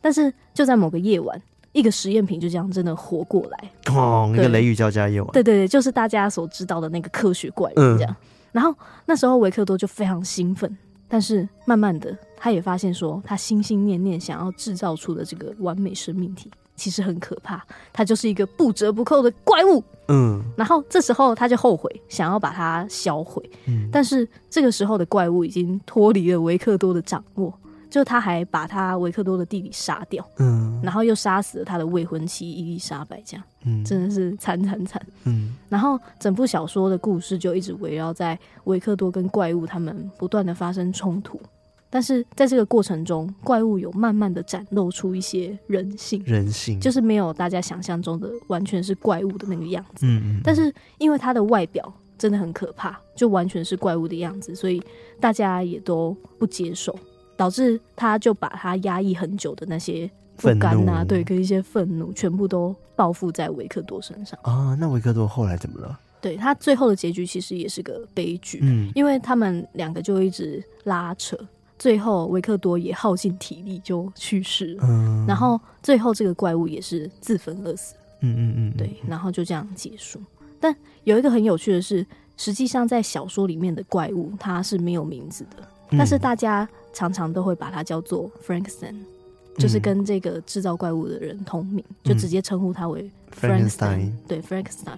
[0.00, 1.38] 但是就在某个夜晚，
[1.72, 5.30] 一个实验品就这样真的活过来，哦，对一个雷雨交加夜晚。
[5.32, 8.10] 对对对，就是大家所知道的那个科学怪人这样。
[8.10, 10.74] 嗯、然后那时候维克多就非常兴奋。
[11.08, 17.64] 但是慢慢的，他也发现说，他心心念念想要制造出的这个完美生命体，其实很可怕。
[17.92, 19.82] 他就是一个不折不扣的怪物。
[20.08, 20.42] 嗯。
[20.56, 23.48] 然后这时候他就后悔，想要把它销毁。
[23.66, 23.88] 嗯。
[23.92, 27.52] 但是这个时候的怪物已经脱离了维克多的掌握。
[27.96, 41.40] 就他还把他维克多的弟弟杀掉，嗯，然后又杀死了他的未婚妻伊丽莎白，这样，嗯，真的是惨惨惨，嗯，然后整部小说的故事就一直围绕在维克多跟怪物他们不断的发生冲突，
[41.88, 46.78] 但是在这个过程中，怪物有慢慢的展露出一些人性，人性。
[46.78, 54.82] 就是没有大家想象中的完全是怪物的那个样子，嗯嗯，但是因为他的外表真的很可怕，就完全是怪物的样子，所以
[55.18, 56.94] 大家也都不接受。
[57.36, 64.74] 导致他就把他压抑很久的那些不甘呐、啊，对，跟一些愤怒全部都报复在维克多身上啊。
[64.80, 65.98] 那维克多后来怎么了？
[66.20, 71.36] 对，他最后的结局其实也是个悲剧，嗯，因为他们两个就一直拉扯，
[71.78, 80.20] 最后维克多也耗尽体力就去世了，嗯，然后最后这个怪物也是自焚而死，嗯嗯嗯，对，然后就这样结束。
[80.58, 82.04] 但有一个很有趣的是，
[82.36, 85.62] 实际上在小说里面的怪物它是没有名字的。
[85.90, 89.04] 但是大家常常都会把它叫做 Frankenstein，、嗯、
[89.58, 94.12] 就是跟这个制造怪物的人同名，嗯、就直接称呼他为 Frankenstein。
[94.26, 94.96] 对，Frankenstein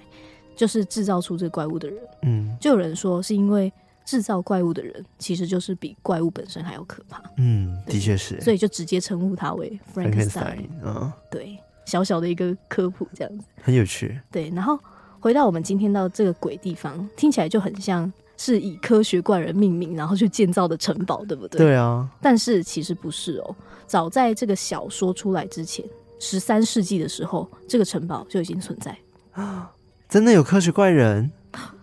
[0.54, 1.98] 就是制造出这个怪物的人。
[2.22, 3.72] 嗯，就有人说是因为
[4.04, 7.20] 制造怪物的人其实就是比怪物本身还要可怕。
[7.38, 8.40] 嗯，的确是。
[8.40, 10.66] 所以就直接称呼他为 Frankenstein。
[10.84, 11.58] 嗯，对。
[11.84, 14.20] 小小的一个科普这样子，很有趣。
[14.30, 14.78] 对，然后
[15.20, 21.58] 回到我们今天到这个鬼地方，听起来就很像是以科学怪人命名，然后去建造的城堡，对不对？
[21.58, 22.08] 对啊。
[22.22, 23.54] 但是其实不是哦，
[23.86, 25.84] 早在这个小说出来之前，
[26.18, 28.96] 十三世纪的时候，这个城堡就已经存在。
[30.08, 31.30] 真的有科学怪人？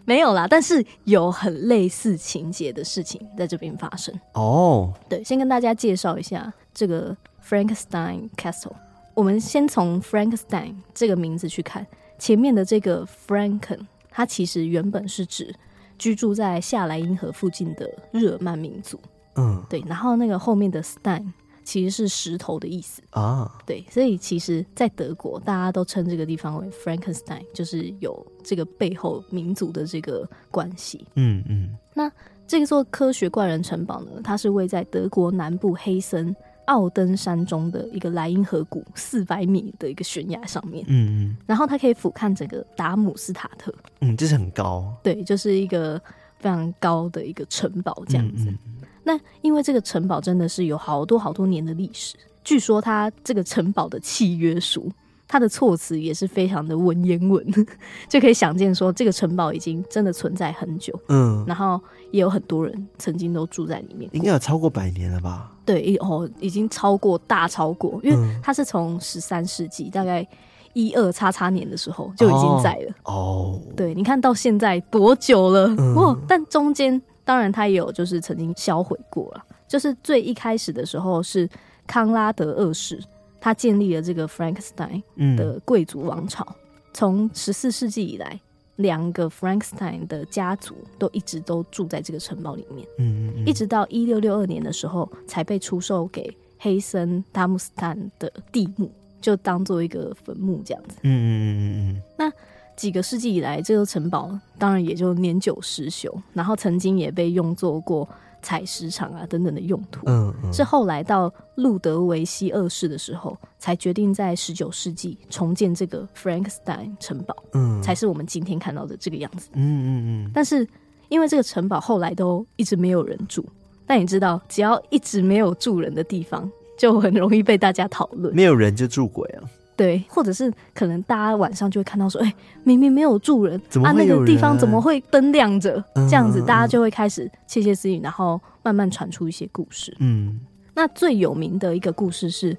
[0.05, 4.13] 没有啦，但是有很类似情节的事情在这边发生。
[4.33, 8.73] 哦，对，先跟大家介绍一下这个 Frankenstein Castle。
[9.13, 11.85] 我们先从 Frankenstein 这个名字去看，
[12.19, 13.79] 前面的这个 Franken，
[14.11, 15.53] 它其实原本是指
[15.97, 18.99] 居住在夏莱茵河附近的日耳曼民族。
[19.35, 21.31] 嗯，对，然后那个后面的 Stein。
[21.63, 31.07] 其实是石头的意思啊，对，所以其实，在德国，大家都称这个地方为 Frankenstein，就是有这个背后民族的这个关系。
[31.15, 31.75] 嗯嗯。
[31.95, 32.11] 那
[32.45, 40.83] 这座科学怪人城堡呢，它是位在德国南部黑森奥登山中的一个莱茵河谷四百米的一个悬崖上面。
[40.87, 41.37] 嗯嗯。
[41.45, 43.73] 然后它可以俯瞰整个达姆斯塔特。
[44.01, 44.93] 嗯，这是很高。
[45.03, 45.99] 对，就是一个
[46.39, 48.49] 非常高的一个城堡这样子。
[48.49, 48.71] 嗯嗯
[49.07, 54.91] 那因为这个城堡真的是有好多好多年的历史，据说它这个城堡的契约书，
[55.27, 57.45] 它的措辞也是非常的文言文，
[58.09, 65.51] 就可以想见说这个城堡已经真的存在很久，嗯，然后也有很多人曾经都住在里面，应该有超过百年了吧？
[65.65, 70.25] 对，哦，已经超过大超过，因为它是从十三世纪大概
[70.73, 75.67] 一二叉叉年的时候就已经在了，哦，对，你看到现在多久了？
[75.95, 77.01] 哦，但中间。
[77.27, 79.43] 当然，他也有就是曾经销毁过了。
[79.67, 81.49] 就是最一开始的时候，是
[81.87, 83.03] 康拉德二世，
[83.41, 85.01] 他建立了这个 Frankenstein
[85.35, 86.45] 的贵族王朝。
[86.93, 88.39] 从十四世纪以来，
[88.77, 92.87] 两个 Frankenstein 的家族都一直都住在这个城堡里面。
[92.97, 100.97] 嗯，嗯，嗯，一直到一六六二年的时候，才被出售给黑森达姆斯坦的地墓，就当做一个坟墓这样子。
[101.03, 101.63] 嗯嗯嗯嗯
[101.95, 102.01] 嗯。
[102.17, 102.31] 那。
[102.75, 108.05] 几个世纪以来，这个城堡当然也就年久失修，然后曾经也被用作过
[108.45, 110.01] 采石场啊等等的用途。
[110.05, 117.35] 嗯，嗯，是后来到路德维希二世的时候，才决定在十九世纪重建这个 Frankenstein 城堡。
[117.53, 119.49] 嗯，才是我们今天看到的这个样子。
[119.53, 120.31] 嗯嗯嗯。
[120.31, 120.67] 但是
[121.09, 123.43] 因为这个城堡后来都一直没有人住，
[123.87, 128.35] 但你知道，只要一直没有住人的地方，就很容易被大家讨论。
[128.35, 129.41] 没有人就住鬼啊。
[129.75, 135.83] 对，或者是可能大家晚上就会看到说，哎、欸，明明没有住人啊，那个地方怎么会灯亮着？
[135.93, 139.93] 这样子，大家就会开始窃窃私语，然后慢慢传出一些故事。
[139.99, 140.39] 嗯，
[140.73, 142.57] 那最有名的一个故事是，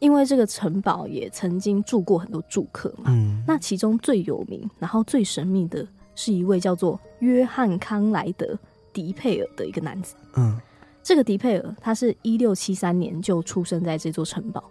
[0.00, 3.04] 因为这个城堡也曾经住过很多住客嘛。
[3.08, 8.58] 嗯，那其中最有名，然后最神秘的是一位叫做约翰康莱德
[8.92, 10.16] 迪佩尔的一个男子。
[10.34, 10.58] 嗯，
[11.00, 14.64] 这个迪佩尔他是一六七三年就出生在这座城堡。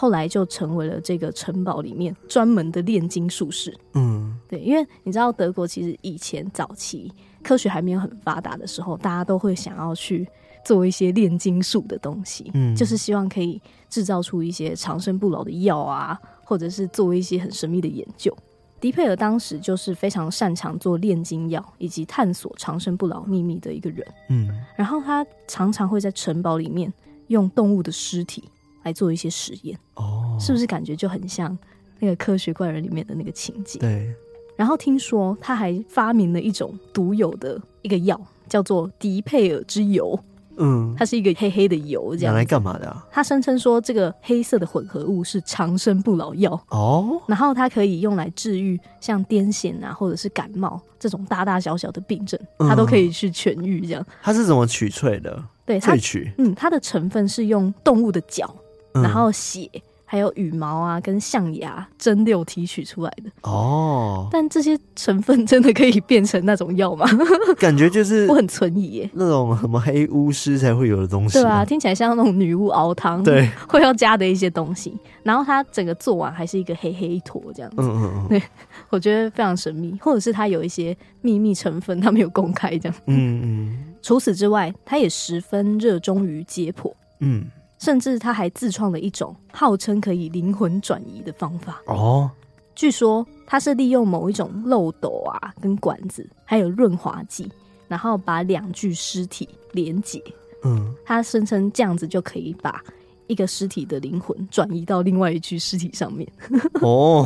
[0.00, 3.76] 后来就成为了这个城堡里面专门的炼金术士。
[3.92, 10.26] 嗯，对，因为你知道德国其实以前早期科学还没有很发达的时候，大家都会想要去
[10.64, 13.60] 做一些炼金术的东西，嗯，就是希望可以
[13.90, 18.34] 制造出一些长生不老的药啊，或者是做一些很神秘的研究。
[18.80, 24.06] 迪佩尔当时就是非常擅长做炼金药以及探索长生不老秘密的一个人。
[24.30, 26.90] 嗯，然后他常常会在城堡里面
[27.26, 28.44] 用动物的尸体。
[28.82, 31.56] 来做一些实验哦，是不是感觉就很像
[31.98, 33.78] 那个科学怪人里面的那个情节？
[33.78, 34.14] 对。
[34.56, 40.18] 然后听说他还发明了一种独有的一个药，叫做迪佩尔之油。
[40.62, 42.34] 嗯，它是一个黑黑的油，这样。
[42.34, 43.06] 拿来干嘛的啊？
[43.10, 53.80] 他声称说这个黑色的混合物是长生不老药哦，然后它可以用来治愈像癫痫啊，或者是感冒这种大大小小的病症，它都可以去痊愈。
[53.86, 54.04] 这样。
[54.20, 55.42] 它是怎么取萃的？
[55.64, 56.30] 对，萃取。
[56.36, 58.54] 嗯，它的成分是用动物的脚。
[58.94, 59.68] 然后血，
[60.04, 64.28] 还有羽毛啊，跟象牙蒸馏提取出来的哦。
[64.32, 67.06] 但这些成分真的可以变成那种药吗？
[67.58, 69.10] 感觉就是我很存疑耶。
[69.12, 74.96] 那种什么黑巫师才会有的东西，对啊，听起来像那种女巫熬汤，对， 会要加的一些东西。
[75.22, 77.76] 然后它整个做完还是一个黑黑一坨这样子。
[77.78, 78.28] 嗯嗯嗯。
[78.28, 78.42] 对，
[78.88, 82.98] 我觉得非常神秘，或者是它有一些秘密成分，它没有公开这样。
[83.06, 83.84] 嗯嗯。
[84.02, 86.90] 除此之外，他也十分热衷于解剖。
[87.20, 87.44] 嗯。
[87.80, 92.30] 甚至他还自创了一种号称可以灵魂转移的方法哦。
[92.74, 97.50] 据说他是利用某一种漏斗啊，跟管子，还有润滑剂，
[97.88, 100.22] 然后把两具尸体连接。
[100.62, 102.82] 嗯，他声称这样子就可以把
[103.30, 106.28] 一个尸体的灵魂转移到另外一具尸体上面。
[106.82, 107.24] 哦，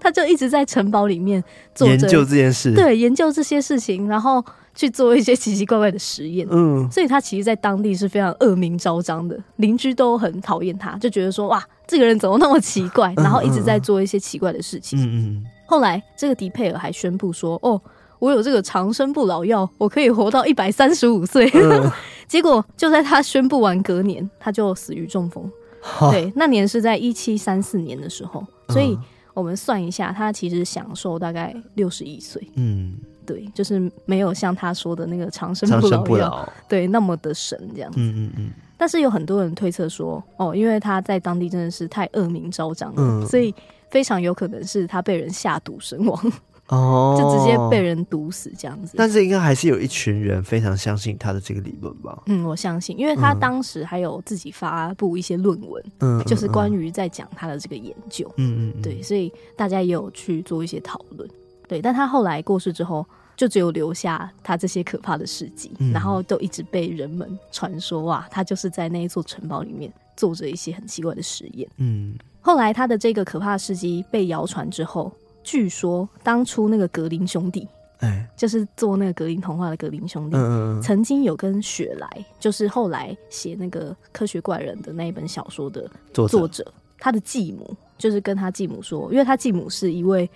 [0.00, 1.42] 他就一直在城堡里面
[1.74, 6.46] 做研究这件事，对，研究这些事情，然后去做一些奇奇怪怪的实验。
[6.50, 15.00] 嗯，所以他其实，在当地是非常恶名昭彰的，邻居都很讨厌他，就觉得说哇，这个人怎么那么奇怪，然后一直在做一些奇怪的事情。
[15.00, 15.44] 嗯嗯。
[15.66, 17.80] 后来，这个迪佩尔还宣布说：“哦。”
[18.20, 21.48] 我有这个长生不老药，我可以活到一百三十五岁。
[21.54, 21.88] 嗯、
[22.28, 25.50] 结果就在他宣布完隔年，他就死于中风。
[25.80, 28.98] 哈对，那年是在一七三四年的时候，所以
[29.32, 32.42] 我们算一下，他其实享受大概六十一岁。
[32.56, 37.98] 嗯，对，就是没有像他说的那个长生不老药，对，那么的神这样子。
[38.00, 38.50] 嗯嗯嗯。
[38.76, 43.54] 但是有很多人推测说，哦，因为他在当地真的是太恶名昭彰了，嗯、所以
[43.90, 46.32] 非常有可能是他被人下毒身亡。
[46.68, 48.94] 哦，就直接被人毒死这样子。
[48.96, 52.22] 但是应该还是有一群人非常相信他的这个理论吧？
[52.26, 61.28] 嗯，我相信，因为他当时还有自己发布一些论文，嗯，就是关于在讲他的这个研究，嗯嗯，对，所以大家也有去做一些讨论。
[61.66, 71.66] 对，但他后来过世之后，就只有留下他这些可怕的事迹，嗯、然后都一直被人们传说哇，他就是在那一座城堡里面做着一些很奇怪的实验。
[71.78, 75.10] 嗯，后来他的这个可怕的事迹被谣传之后。
[75.48, 77.66] 据说当初那个格林兄弟，
[78.00, 82.06] 哎、欸，就是做那个格林童话的格林兄弟，嗯、曾经有跟雪莱，
[82.38, 90.28] 就是后来写那个科学怪人的那一本小说的作者，作者他的继母，就是跟他继母说，因为他继母是一位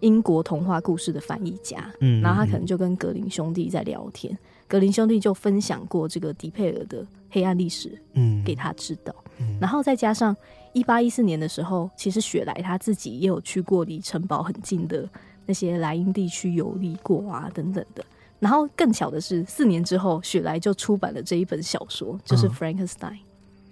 [0.00, 10.36] 英国童话故事的翻译家，嗯，然后他可能就跟格林兄弟在聊天，嗯、格林兄弟就分享过这个迪佩尔的黑暗历史，嗯，给他知道，嗯、然后再加上。
[10.74, 15.08] 一八一四年的时候，其实雪莱他自己也有去过离城堡很近的
[15.46, 18.04] 那些莱茵地区游历过啊，等等的。
[18.38, 23.12] 然后更巧的是，四年之后，雪莱就出版了这一本小说，就是《Frankenstein》。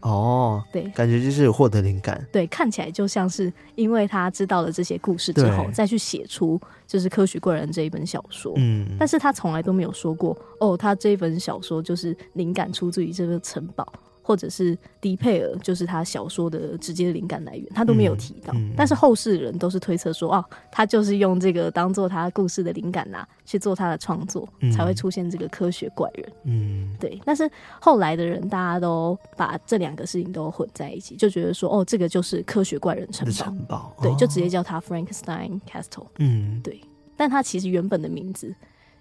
[0.06, 2.24] 哦，对，感觉就是有获得灵感。
[2.30, 8.52] 对，看起来就像是因为他知道了这些故事之后，再去写出就是《科学怪人》这一本小说。
[8.56, 13.86] 嗯，但是他从来都没有说过，哦，他这一本小说就是灵感出自于这个城堡。
[14.26, 18.52] 或者是迪佩尔，就是他小说的直接灵感来源，他都没有提到。
[18.54, 26.32] 嗯嗯、但是后世人都是推测说，哦，他就是用这个当做他故事的灵感呐、啊，去做他的创作，嗯、才会出现这个科学怪人。
[26.42, 27.20] 嗯，对。
[27.24, 27.48] 但是
[27.80, 33.32] 后来的人，大家都把这两个事情都混在一起，就觉得说，哦，这个就是科学怪人城堡。
[33.32, 36.08] 城堡，对，就直接叫他 Frankenstein Castle。
[36.18, 36.80] 嗯，对。
[37.16, 38.52] 但他其实原本的名字。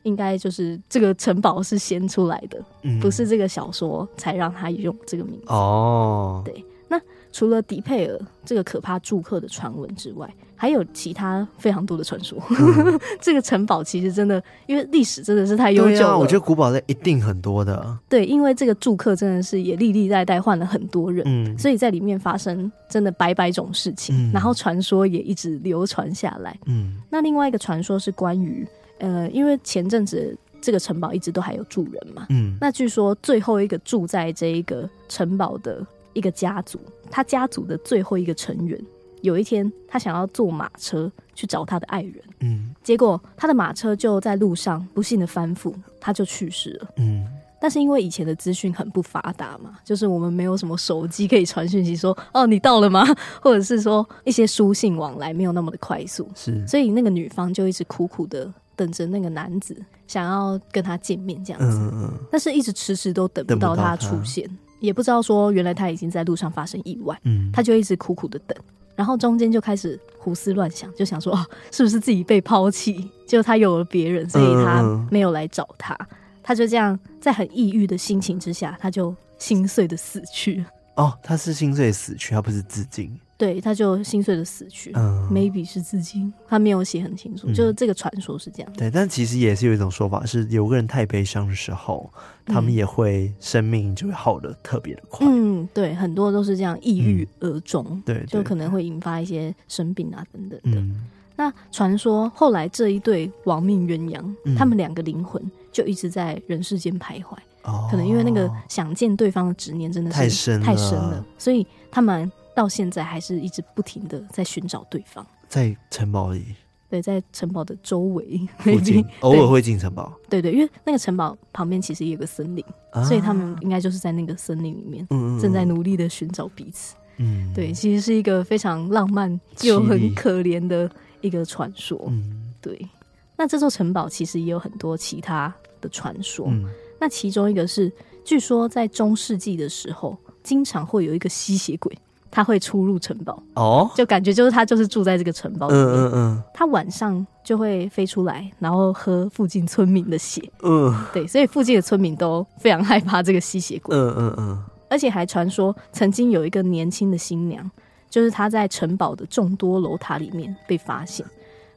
[0.05, 6.41] 应该就是这个城堡是先出来的，嗯、不是这个小说才让他用这个名字哦。
[6.45, 12.37] 对，那除了迪佩尔这个可怕住客的传闻之外，还有其他非常多的传说。
[12.51, 16.17] 嗯、 这个城堡其实真的，因为历史真的是太悠久了。
[16.17, 17.97] 我觉得古堡类一定很多的。
[18.07, 26.57] 对，因为这个住客真的是也历历代代换了很多人，嗯、所以在里面发生真的百百种事情，嗯、然后传说也一直流传下来。
[26.67, 28.65] 嗯，那另外一个传说是关于。
[28.99, 36.79] 呃，因为前阵子这个城堡一直都还有住人嘛，嗯，那据说最后一个住在这一个城堡的一个家族，
[37.11, 38.79] 他家族的最后一个成员，
[39.21, 47.27] 有一天他想要坐马车去找他的爱人，嗯，结果他的马车就在路上不幸的翻覆，他就去世了，嗯，
[47.61, 53.05] 但是因为以前的资讯很不发达嘛，就是我们没有什么手机可以传讯息说哦你到了吗，
[53.39, 58.51] 或者是说一些书信往来没有那么的快速，是，所以那个女方就一直苦苦的。
[58.75, 59.75] 等着那个男子
[60.07, 68.57] 想要跟他见面这样子，嗯嗯，但是一直迟迟都等不到他出现，也不知道说原来他已经在路上发生意外，嗯，他就一直苦苦的等，
[68.95, 73.09] 然后中间就开始胡思乱想，就想说哦，是不是自己被抛弃？
[73.27, 75.97] 就他有了别人，所以他没有来找他，
[76.43, 80.63] 他就这样在很抑郁的心情之下，他就心碎的死去。
[80.95, 83.19] 哦，他是心碎死去，他不是自尽。
[83.37, 84.91] 对，他就心碎的死去。
[84.95, 88.73] 嗯，maybe 是自尽，他没有写很清楚，嗯、就是这个传说是这样。
[88.77, 92.09] 对，但其实也是有一种说法，是有个人太悲伤的时候，
[92.45, 95.27] 他们也会生命就会耗得特别的快。
[95.29, 97.85] 嗯，对，很多都是这样，抑郁而终。
[97.89, 100.79] 嗯、对，就可能会引发一些生病啊等等的。
[100.79, 101.03] 嗯、
[101.35, 105.43] 那传说后来这一对亡命鸳鸯，嗯、他们两个灵魂
[105.73, 107.35] 就一直在人世间徘徊。
[107.63, 112.31] 哦，可能因为那个想见对方的执念真的是太深太深了，所以他们。
[112.55, 116.55] 到现在还是一直不停的在寻找对方，在城堡里，
[116.89, 120.11] 对，在城堡的周围附近， 偶尔会进城堡。
[120.29, 125.05] 对对，因为那个城堡旁边其实也有个森林，啊、所以他们应该就是在那个森林里面，
[125.39, 126.95] 正在努力的寻找彼此。
[127.17, 132.01] 嗯，对，其实是一个非常浪漫又很可怜的一个传说。
[132.07, 132.87] 嗯，对。
[133.35, 136.65] 那这座城堡其实也有很多其他的传说，嗯、
[136.99, 137.91] 那其中一个是，
[138.23, 140.17] 据说在中世纪的时候。
[140.45, 141.97] 经常会有一个吸血鬼，
[142.35, 143.41] 他会出入城堡。
[143.53, 145.85] 哦，就感觉就是他就是住在这个城堡里面。
[145.85, 150.43] 嗯嗯嗯，他晚上就会飞出来，然后喝附近村民的血。
[150.61, 153.95] 嗯对，所以附近的村民都非常害怕这个吸血鬼。
[153.95, 157.71] 嗯嗯嗯，而且还传说曾经有一个年轻的新娘，
[158.09, 161.25] 就是她在城堡的众多楼塔里面被发现。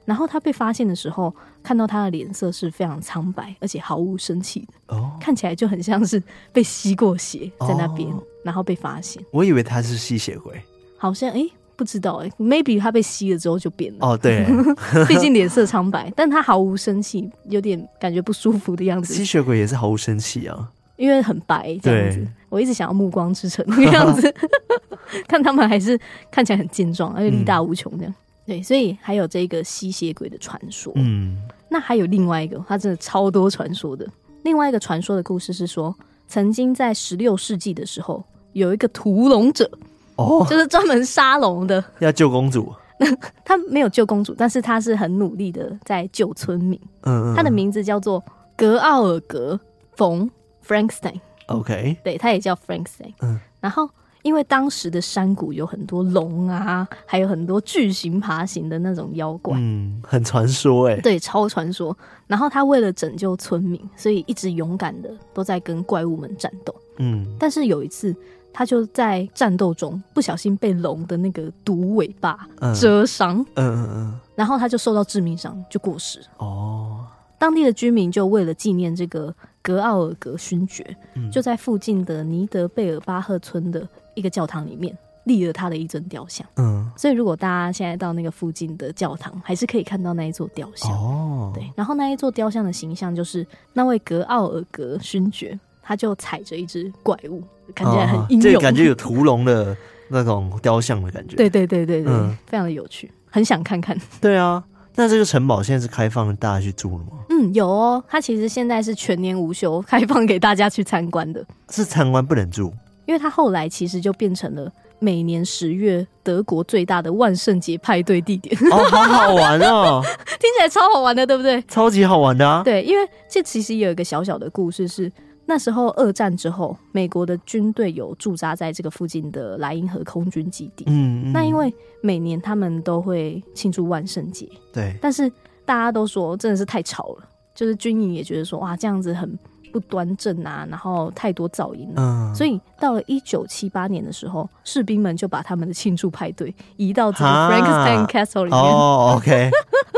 [0.08, 1.30] 然后他被发现的时候，
[1.62, 9.22] 看到他的脸色是非常苍白，而且毫无生气的，哦，看起来就很像是被吸过血在那边，哦然后被发现。
[9.30, 10.58] 我以为他是吸血鬼。
[10.96, 11.46] 好像诶，
[11.76, 14.08] 不知道诶 maybe 他被吸了之后就变了。
[14.08, 14.46] 哦，对，
[15.06, 19.12] 毕竟脸色苍白，但他毫无生气，有点感觉不舒服的样子。
[19.12, 24.34] 吸血鬼也是毫无生气啊，因为很白这样子对，我一直想要暮光之城那个样子，
[25.28, 26.00] 看他们还是
[26.30, 28.14] 看起来很健壮，而且力大无穷这样。
[28.48, 30.90] 对，所以还有这个吸血鬼的传说。
[30.96, 31.36] 嗯，
[31.68, 34.08] 那还有另外一个，它真的超多传说的。
[34.42, 35.94] 另外一个传说的故事是说，
[36.26, 38.24] 曾经在十六世纪的时候，
[38.54, 39.70] 有一个屠龙者，
[40.16, 41.84] 哦， 就是专门杀龙的。
[42.00, 42.72] 要救公主，
[43.44, 46.80] 他没有救公主，但是他是很努力的在救村民。
[47.02, 48.24] 嗯嗯，他的名字叫做
[48.56, 49.60] 格奥尔格
[49.94, 50.30] 冯
[50.66, 53.12] Frankenstein，OK，对，他也叫 Frankenstein。
[53.20, 53.86] 嗯，然后
[54.28, 61.96] 因为当时的山谷有很多龙啊，还有很多巨型爬行的那种妖怪，嗯，很传说哎，对，超传说。
[62.26, 66.74] 然后他为了拯救村民，所以一直勇敢的都在跟怪物们战斗。
[66.98, 68.14] 嗯，但是有一次，
[68.52, 76.20] 他就在战斗中不小心被龙的那个毒尾巴嗯蛰伤，嗯嗯嗯，然后他就受到致命伤，就过世。
[76.36, 77.06] 哦，
[77.38, 83.88] 当地的居民就为了纪念这个格奥尔格勋爵，嗯就在附近的尼德贝尔巴赫村的
[84.18, 86.46] 一个教堂里面立了他的一尊雕像。
[86.56, 90.90] 嗯，所以如果大家现在到那个附近的教堂，还是可以看到那一座雕像。
[90.92, 97.42] 哦，对，然后那一座雕像的形象就是那位格奥尔格勋爵，他就踩着一只怪物，
[97.74, 99.76] 看起来很英勇，这个感觉有屠龙的
[100.08, 101.36] 那种雕像的感觉。
[101.38, 103.96] 对对对对对，嗯非常的有趣，很想看看。
[104.20, 104.64] 对啊，
[104.94, 107.12] 那这个城堡现在是开放大家去住了吗？
[107.28, 111.44] 嗯，有哦，它其实现在是全年无休开放给大家去参观的。
[111.70, 112.72] 是参观不能住
[113.08, 120.02] 因为他后来其实就变成了每年十月德国最大的万圣节派对地点，哦，好好玩哦，
[120.38, 121.62] 听起来超好玩的，对不对？
[121.62, 122.62] 超级好玩的啊！
[122.62, 125.10] 对，因为这其实也有一个小小的故事是，
[125.46, 130.84] 那时候二战之后，美国的军队有驻扎在这个附近的莱茵河空军基地。
[130.88, 135.32] 嗯，嗯那因为每年他们都会庆祝万圣节，对，但是
[135.64, 139.38] 大家都说真的是太吵了，就是军营也觉得说哇这样子很
[139.68, 142.02] 不端正啊，然后太多噪音了。
[142.02, 148.58] 嗯，所以到了一九七八年的时候，士兵们就把他们的庆祝派对移到这个 Frankenstein Castle 里面。
[148.58, 149.50] 哦，OK，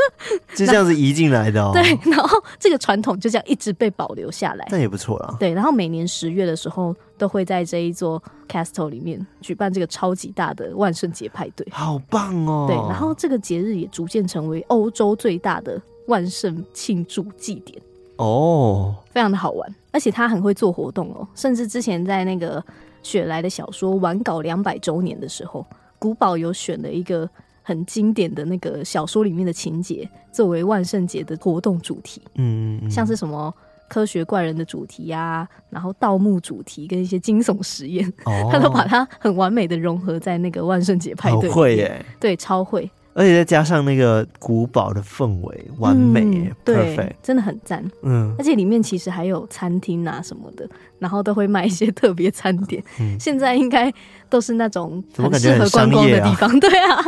[0.55, 4.67] 就这样子移进来的哦，对，然后这个传统就这样一直被保留下来。
[4.69, 5.35] 那也不错啦。
[5.39, 11.65] 对，然后每年十月的时候，都会在这一座 castle 里面举办这个超级大的万圣节派对。
[11.71, 12.65] 好棒哦！
[12.67, 17.81] 对，然后这个节日也逐渐成为欧洲最大的万圣庆祝祭典，
[18.23, 19.75] 哦，非常的好玩。
[19.91, 22.63] 而且他很会做活动哦，甚至之前在那个
[23.03, 25.65] 雪莱的小说完稿两百周年的时候，
[25.99, 27.29] 古堡有选了一个
[27.61, 32.21] 很经典的那个小说里面的情节，作为万圣节的活动主题。
[32.35, 33.53] 嗯，嗯像是什么
[33.89, 41.49] 科学怪人的主题呀、然后盗墓主题跟一些惊悚实验，哦， 他都把它很完美的融合在那个万圣节派好对。
[41.49, 47.83] 会耶，对，超会，而且再加上那个古堡的氛围，完美耶嗯对，perfect，真的很赞。
[48.03, 50.67] 嗯而且里面其实还有餐厅啊什么的，
[50.99, 52.83] 然后都会卖一些特别餐点。
[52.99, 53.93] 嗯现在应该
[54.29, 56.49] 都是那种很适合观光的地方。
[56.59, 57.03] 对啊，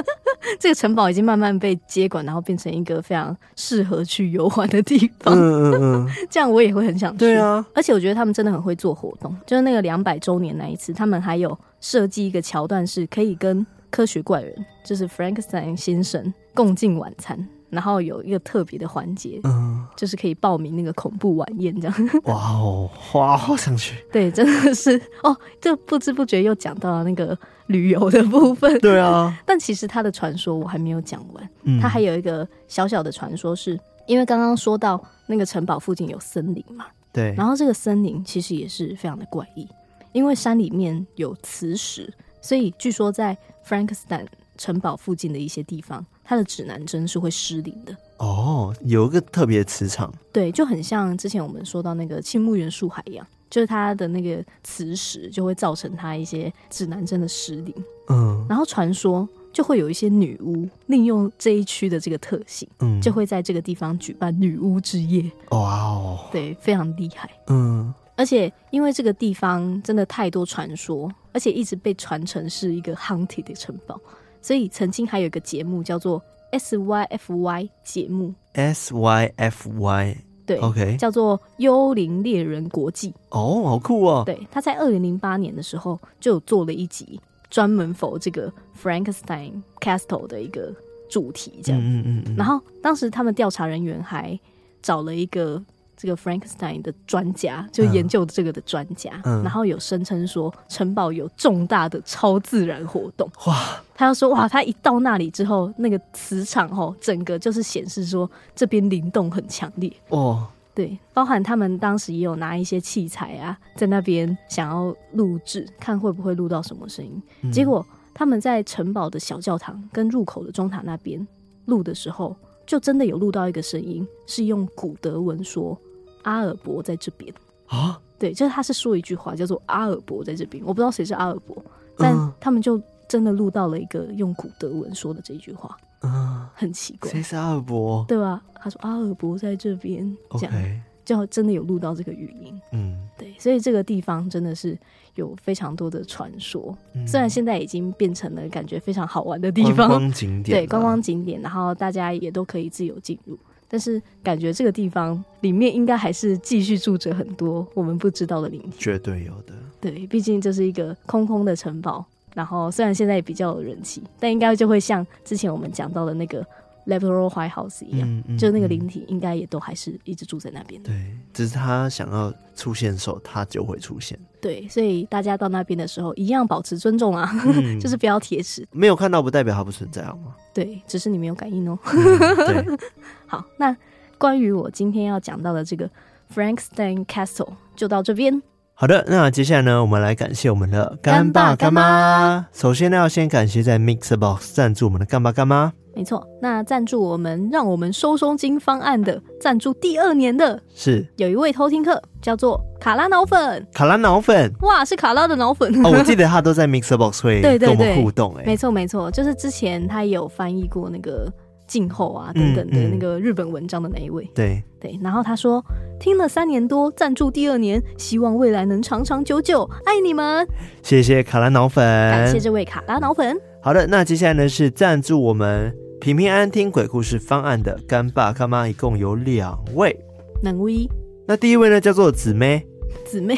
[0.60, 5.34] 这个城堡已经慢慢被接管，然后变成一个非常适合去游玩的地方。
[5.34, 5.74] 嗯嗯
[6.06, 7.20] 嗯， 这样我也会很想去。
[7.20, 21.96] 对啊，而且我觉得他们真的很会做活动，就是那个两百周年那一次，他们还有设计一个桥段，是可以跟科学怪人，就是 Frankenstein 先生共进晚餐，然后有一个特别的环节，嗯，就是可以报名那个恐怖晚宴，这样。
[22.26, 24.04] 哇哦，哇，好想去。
[24.12, 27.38] 对，真的是哦，这不知不觉又讲到了那个
[27.68, 28.80] 旅游的部分。
[28.80, 36.88] 对啊， 但其实他的传说我还没有讲完，嗯，他还有一个小小的传说是，因为刚刚说到那个城堡附近有森林嘛。
[37.12, 39.70] 对，然后这个森林其实也是非常的怪异，
[40.14, 42.12] 因为山里面有磁石，
[42.44, 43.36] 所以据说在
[43.68, 47.98] Frankenstein 城堡附近的一些地方，它的指南针是会失灵的。
[48.18, 57.74] 哦，有一个特别的磁场，对，就很像之前我们说到那个青木原树海一样，就是它的那个磁石就会造成它一些指南针的失灵。
[58.10, 65.32] 嗯然后传说就会有一些女巫利用这一区的这个特性，嗯，就会在这个地方举办女巫之夜。
[65.52, 67.30] 哇哦，对，非常厉害。
[67.48, 74.00] 嗯，而而且因为这个地方真的太多传说，而且一直被传承是一个 haunted 的城堡，
[74.42, 80.16] 所以曾经还有一个节目叫做 SYFY 节目，SYFY
[80.46, 83.14] 对，OK，叫做幽灵猎人国际。
[83.32, 84.24] 哦，好酷哦！
[84.26, 87.20] 对，他在二零零八年的时候就有做了一集
[87.50, 88.50] 专门 for 这个
[88.82, 90.74] Frankenstein Castle 的一个
[91.10, 91.82] 主题，这样。
[91.84, 92.36] 嗯嗯嗯。
[92.38, 94.40] 然后当时他们调查人员还
[94.82, 95.62] 找了一个。
[96.04, 103.26] 这个 Frankenstein 的专家就研究这个的专家，然后有声称说城堡有重大的超自然活动。
[103.46, 103.82] 哇！
[103.96, 110.46] 他要说哇，他一到那里之后，那个磁场哦，整个就是显示说这边灵动很强烈哦。
[110.76, 117.24] 对，包含他们当时也有拿一些器材啊，在那边想要录制，看会不会录到什么声音。
[117.44, 121.26] 嗯、结果他们在城堡的小教堂跟入口的中塔那边
[121.68, 122.36] 录的时候，
[122.66, 125.80] 就真的有录到一个声音，是用古德文说。
[126.24, 127.34] 阿尔伯在这边。
[127.68, 131.64] 啊，对，就是他是说一句话叫做“阿尔伯在这边”，我不知道谁是阿尔伯，
[131.98, 138.06] 但他们就真的录到了一个用古德文说的这一句话，嗯，很奇怪，谁是阿尔伯？
[138.08, 138.44] 对吧？
[138.56, 140.80] 他说阿尔伯在这边，这样 Okay.
[141.06, 144.78] 就真的有录到这个语音，嗯，对，所以这个地方真的是
[145.16, 153.38] 有非常多的传说，嗯、虽然现在已经变成了感觉非常好玩的地方，观光景点，对，观光景点，然后大家也都可以自由进入。
[153.74, 159.54] 但是感觉这个地方里面应该还是继续住着很多我们不知道的灵体，绝对有的。
[159.82, 162.06] 对，毕竟这是一个空空的城堡。
[162.36, 166.46] 然后虽然现在也比较有人气，但应该就会像之前我们讲到的那个
[166.86, 170.82] Lavender White House 一样，嗯嗯、就那个灵体应该也都还是一直住在那边。
[170.84, 170.94] 对，
[171.34, 174.20] 只是他想要出现的时候，他就会出现。
[174.42, 178.68] 对，所以大家到那边的时候一样保持尊重啊，嗯、 就是不要铁齿。
[178.72, 180.36] 没有看到不代表它不存在，好吗？
[180.54, 181.80] 对，只是你没有感应哦。
[183.28, 183.76] 好，那
[184.18, 185.90] 关于我今天要讲到的这个
[186.34, 188.42] Frankenstein Castle 就到这边。
[188.76, 192.48] 好的，那接下来呢，我们来感谢我们的干爸干妈。
[192.52, 195.72] 首先呢，要先感谢在 MixerBox 赞助我们的干爸干妈。
[195.96, 201.08] 没错，那赞助我们让我们收松金方案的赞助第二年的是。
[201.18, 205.72] 有一位偷听客叫做卡拉脑粉，卡拉脑粉，哇，是卡拉的脑粉。
[205.86, 211.32] 哦，我记得他都在 Mixer Box 会 跟我们互动，哎，没错没错，就是之前他也有翻译过那个
[211.74, 215.60] 静候啊等等的那个日本文章的那一位，对、嗯嗯、对，然后他说
[216.00, 220.48] 听了三年多，赞助第二年，希望未来能长长久久，爱你们，
[220.84, 223.36] 谢谢卡拉脑粉，感谢这位卡拉脑粉。
[223.64, 225.76] 好的，那接下来呢是赞助我们。
[226.00, 230.00] 平平安安听鬼故事方案的干爸干妈一共有两位，
[230.44, 230.88] 两位。
[231.26, 232.68] 那第一位呢叫做姊妹，
[233.06, 233.38] 姊妹，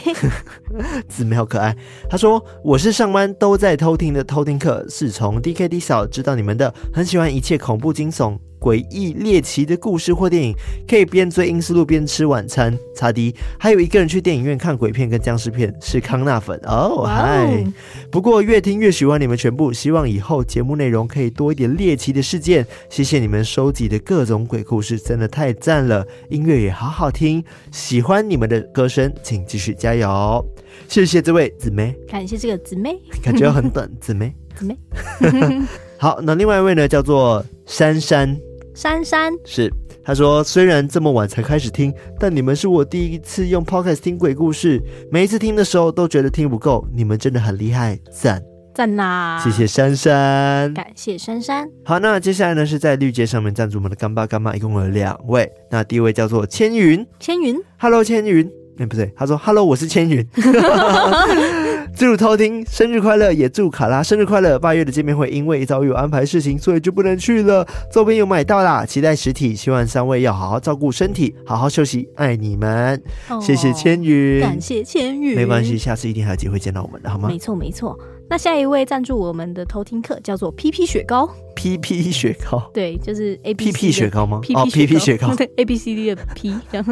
[1.09, 1.75] 姊妹好可爱。
[2.09, 10.55] 他说：“我是上班都在偷听的偷听客，是从 DKD 小知道你们的，很喜欢一切恐怖惊悚。”诡异猎奇的故事或电影，
[10.87, 12.75] 可以边追英斯路边吃晚餐。
[12.95, 17.73] 查迪还有一个人去电影院看鬼片跟僵尸片，是康纳粉哦，嗨 Wow！
[18.09, 22.65] 不过越听越喜欢你们全部，希望以后节目内容可以多一点猎奇的事件。
[22.89, 30.43] 谢谢你们收集的各种鬼故事，真的太赞了，音乐也好好听，喜欢你们的歌声，请继续加油。
[30.87, 34.75] 谢谢这位姊妹，感谢这个姊妹，感觉很短，姊妹， 姊妹。
[35.99, 38.35] 好，那另外一位呢，叫做珊珊。
[38.75, 39.71] 珊珊是
[40.03, 48.43] 他说，虽然这么晚才开始听，但你们是我第一次用 Podcast 听鬼故事，每一次听的时候都觉得听不够，你们真的很厉害，赞
[48.75, 49.41] 赞呐！
[49.41, 51.65] 谢谢珊珊，感谢珊珊。
[51.85, 55.49] 好，那接下来呢是在绿界上面赞助我们的干爸干妈，一共有两位。
[55.71, 58.45] 那第一位叫做千云，千云，Hello 千云，
[58.77, 60.27] 哎、欸、不对，他说 Hello 我是千云。
[61.95, 64.59] 祝偷听生日快乐，也祝卡拉生日快乐。
[64.59, 67.65] 八月的见面会因为遭遇有安排事情，所以就不能去了。
[67.89, 69.55] 周边有买到啦，期待实体。
[69.55, 73.01] 希望三位要好好照顾身体，好好休息，爱你们。
[73.29, 75.35] 哦、谢谢千羽，感谢千羽。
[75.35, 77.29] 没关系，下次一定还有机会见到我们的，好吗？
[77.29, 77.97] 没错，没错。
[78.29, 81.29] 那下一位赞助我们的偷听客叫做 PP 雪糕
[81.65, 84.39] ，PP 雪糕，对，就是 A P P 雪糕吗？
[84.53, 86.85] 哦，PP 雪糕，A B C D 的 P，这样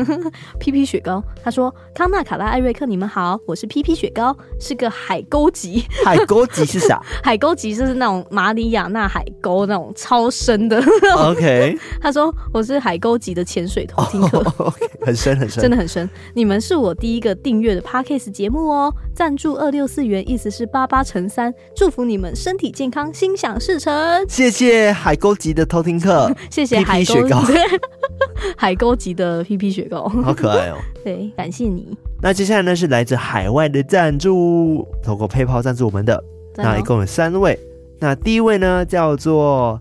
[0.59, 1.23] PP 雪糕。
[1.43, 5.83] 他说：“康纳、卡拉、艾瑞克，你们好，我是 PP 雪糕，是个海沟级。
[6.03, 6.99] 海沟级是啥？
[7.23, 10.83] 海沟级就是那种马里亚纳海沟那种超深的。
[11.17, 15.05] OK， 他说我是海沟级的潜水头听客，oh, okay.
[15.05, 16.09] 很深很深，真的很深。
[16.33, 23.93] 你们是我第一个订阅的 Podcast 节目哦，赞助二六四元，意思是八八乘三，祝福你们身体健康，心想事成。
[24.29, 24.62] 谢谢
[24.93, 27.43] 海沟级的偷听客， 谢谢海沟雪糕，
[28.57, 30.77] 海沟级的 PP 雪糕，好可爱哦。
[31.03, 31.97] 对，感谢你。
[32.21, 36.23] 那接下来呢是来自海外的赞助，透过 PayPal 赞助我们的，
[36.55, 37.57] 那一共有三位。
[37.99, 39.79] 那第一位呢叫做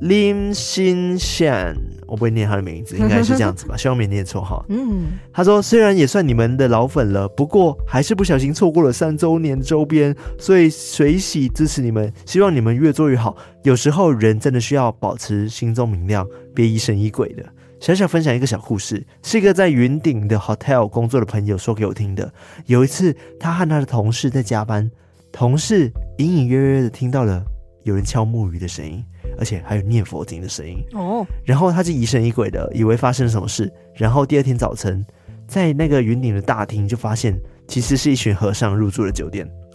[0.00, 1.76] 林心善，
[2.06, 4.64] 我不会念他的名字，应该是这样子吧， 希望没念错哈。
[4.68, 13.36] 嗯，他说虽然也算你们的老粉了，不过还是不小心错过了三周年周边，所以随喜支持你们，希望你们越做越好。
[13.62, 17.44] 有时候人真的需要保持心中明亮，别疑神疑鬼的。
[17.80, 22.32] 小小分享一个小故事，是一个在云顶的 hotel 工作的朋友说给我听的。
[22.66, 24.90] 有一次，他和他的同事在加班，
[25.30, 27.44] 同事隐隐约约的听到了
[27.82, 29.04] 有人敲木鱼的声音。
[29.38, 33.72] 而且还有念佛经的声音哦，然后他就疑神疑鬼的，以为发生了什么事。
[33.94, 35.04] 然后第二天早晨，
[35.46, 39.48] 在那个云顶的大厅，就发现其实是一群和尚入住的酒店。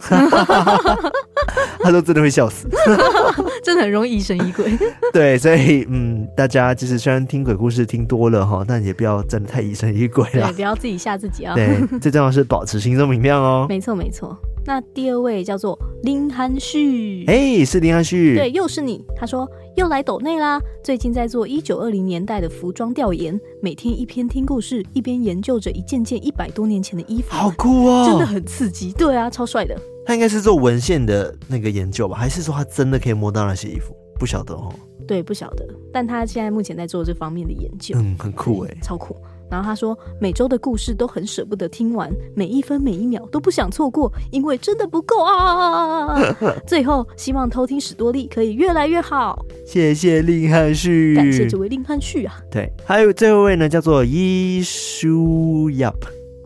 [1.82, 2.68] 他说真的会笑死，
[3.64, 4.70] 真的很容易疑神疑鬼。
[5.12, 10.48] 对，所以嗯，大家就是虽然听鬼故事听多了哈，但也不要真的太疑神疑鬼了。
[10.48, 11.54] 对，不要自己吓自己啊。
[11.54, 13.66] 对，最重要是保持心中明亮哦。
[13.68, 14.38] 没错，没错。
[14.66, 19.04] 那第二位叫做林涵旭，哎、欸，是林涵旭，对，又是你。
[19.16, 28.92] 他说又来抖内啦，最近在做一九二零年代的服装调研，每天一边听故事，一边研究着一件件一百多年前的衣服，好酷哦，真的很刺激。
[28.92, 29.76] 对啊，超帅的。
[30.06, 33.94] 他应该是做文献的那个研究吧，还是说他真的可以摸到那些衣服？
[34.18, 34.72] 不晓得哦。
[35.06, 35.66] 对，不晓得。
[35.92, 39.16] 但他现在目前在做这方面的研究，嗯，很酷哎，超酷。
[39.50, 46.34] 然后他说，每周的故事都很舍不得听完，每一分每一秒都不想错过，因为真的不够啊！
[46.66, 49.44] 最后，希望偷听史多利可以越来越好。
[49.66, 52.40] 谢谢令汉旭，感谢这位令汉旭啊。
[52.50, 55.92] 对，还有最后一位呢，叫做伊舒亚。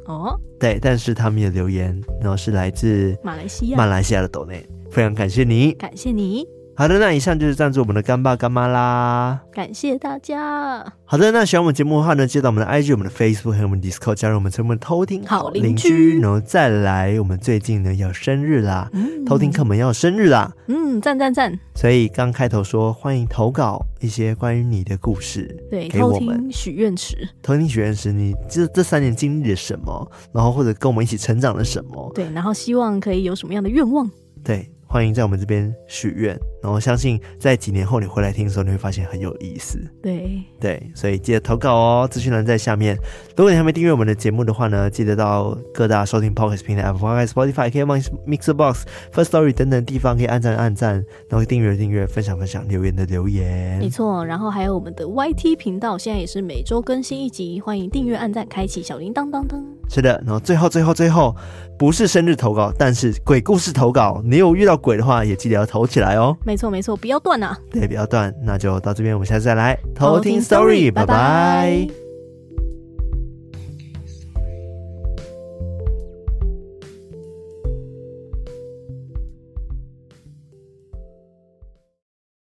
[0.06, 6.46] 哦，对，但是他们也留言，然后是来自马来西亚，马来西亚的抖内，非常感谢你，感谢你。
[6.76, 10.84] 好的，那以上就是赞助我们的干爸干妈啦，感谢大家。
[11.04, 21.56] 好的，那喜欢我们节目的话呢，接到我们的 IG、我们的 Facebook 还有我们 Discord，加入我们成为偷听好邻居，然后再来，我们最近呢要生日啦，嗯、偷听客们要生日啦，嗯，赞赞赞。
[21.76, 26.50] 所以刚开头说欢迎投稿一些关于你的故事，对，给我们。
[26.50, 34.10] 许愿池，偷听许愿池，你这这三年经历了什么，然后或者跟我们一起成长了什么，对，然后希望可以有什么样的愿望，
[34.42, 34.68] 对。
[34.86, 39.78] 欢迎在我们这边许愿，然后相信在几年后你回来听的时候，你会发现很有意思。
[40.02, 42.96] 对对，所以记得投稿哦，资讯栏在下面。
[43.36, 50.94] 如果你还没订阅我们的节目的话呢，记得到各大收听 Podcast 平台，Apple Podcast、Spotify、KKBOX、Mixer Box、First Story 等等地方可以按赞按赞，
[51.28, 53.78] 然后订阅订阅、分享分享、留言的留言。
[53.78, 59.62] 没错，然后还有我们的 YT 频道，现在也是每周更新一集，欢迎订阅按赞，开启小铃铛当当。
[59.90, 61.36] 是的，然后最后最后最后，
[61.78, 66.34] 不是生日投稿，但是鬼故事投稿，你有遇到鬼的话，也记得要投起来哦。
[66.54, 67.58] 没错没错，不要断啊。
[67.68, 71.06] 对，不要断，那就到这边，我们下次再来偷听 story，拜拜。
[71.06, 72.03] 拜拜。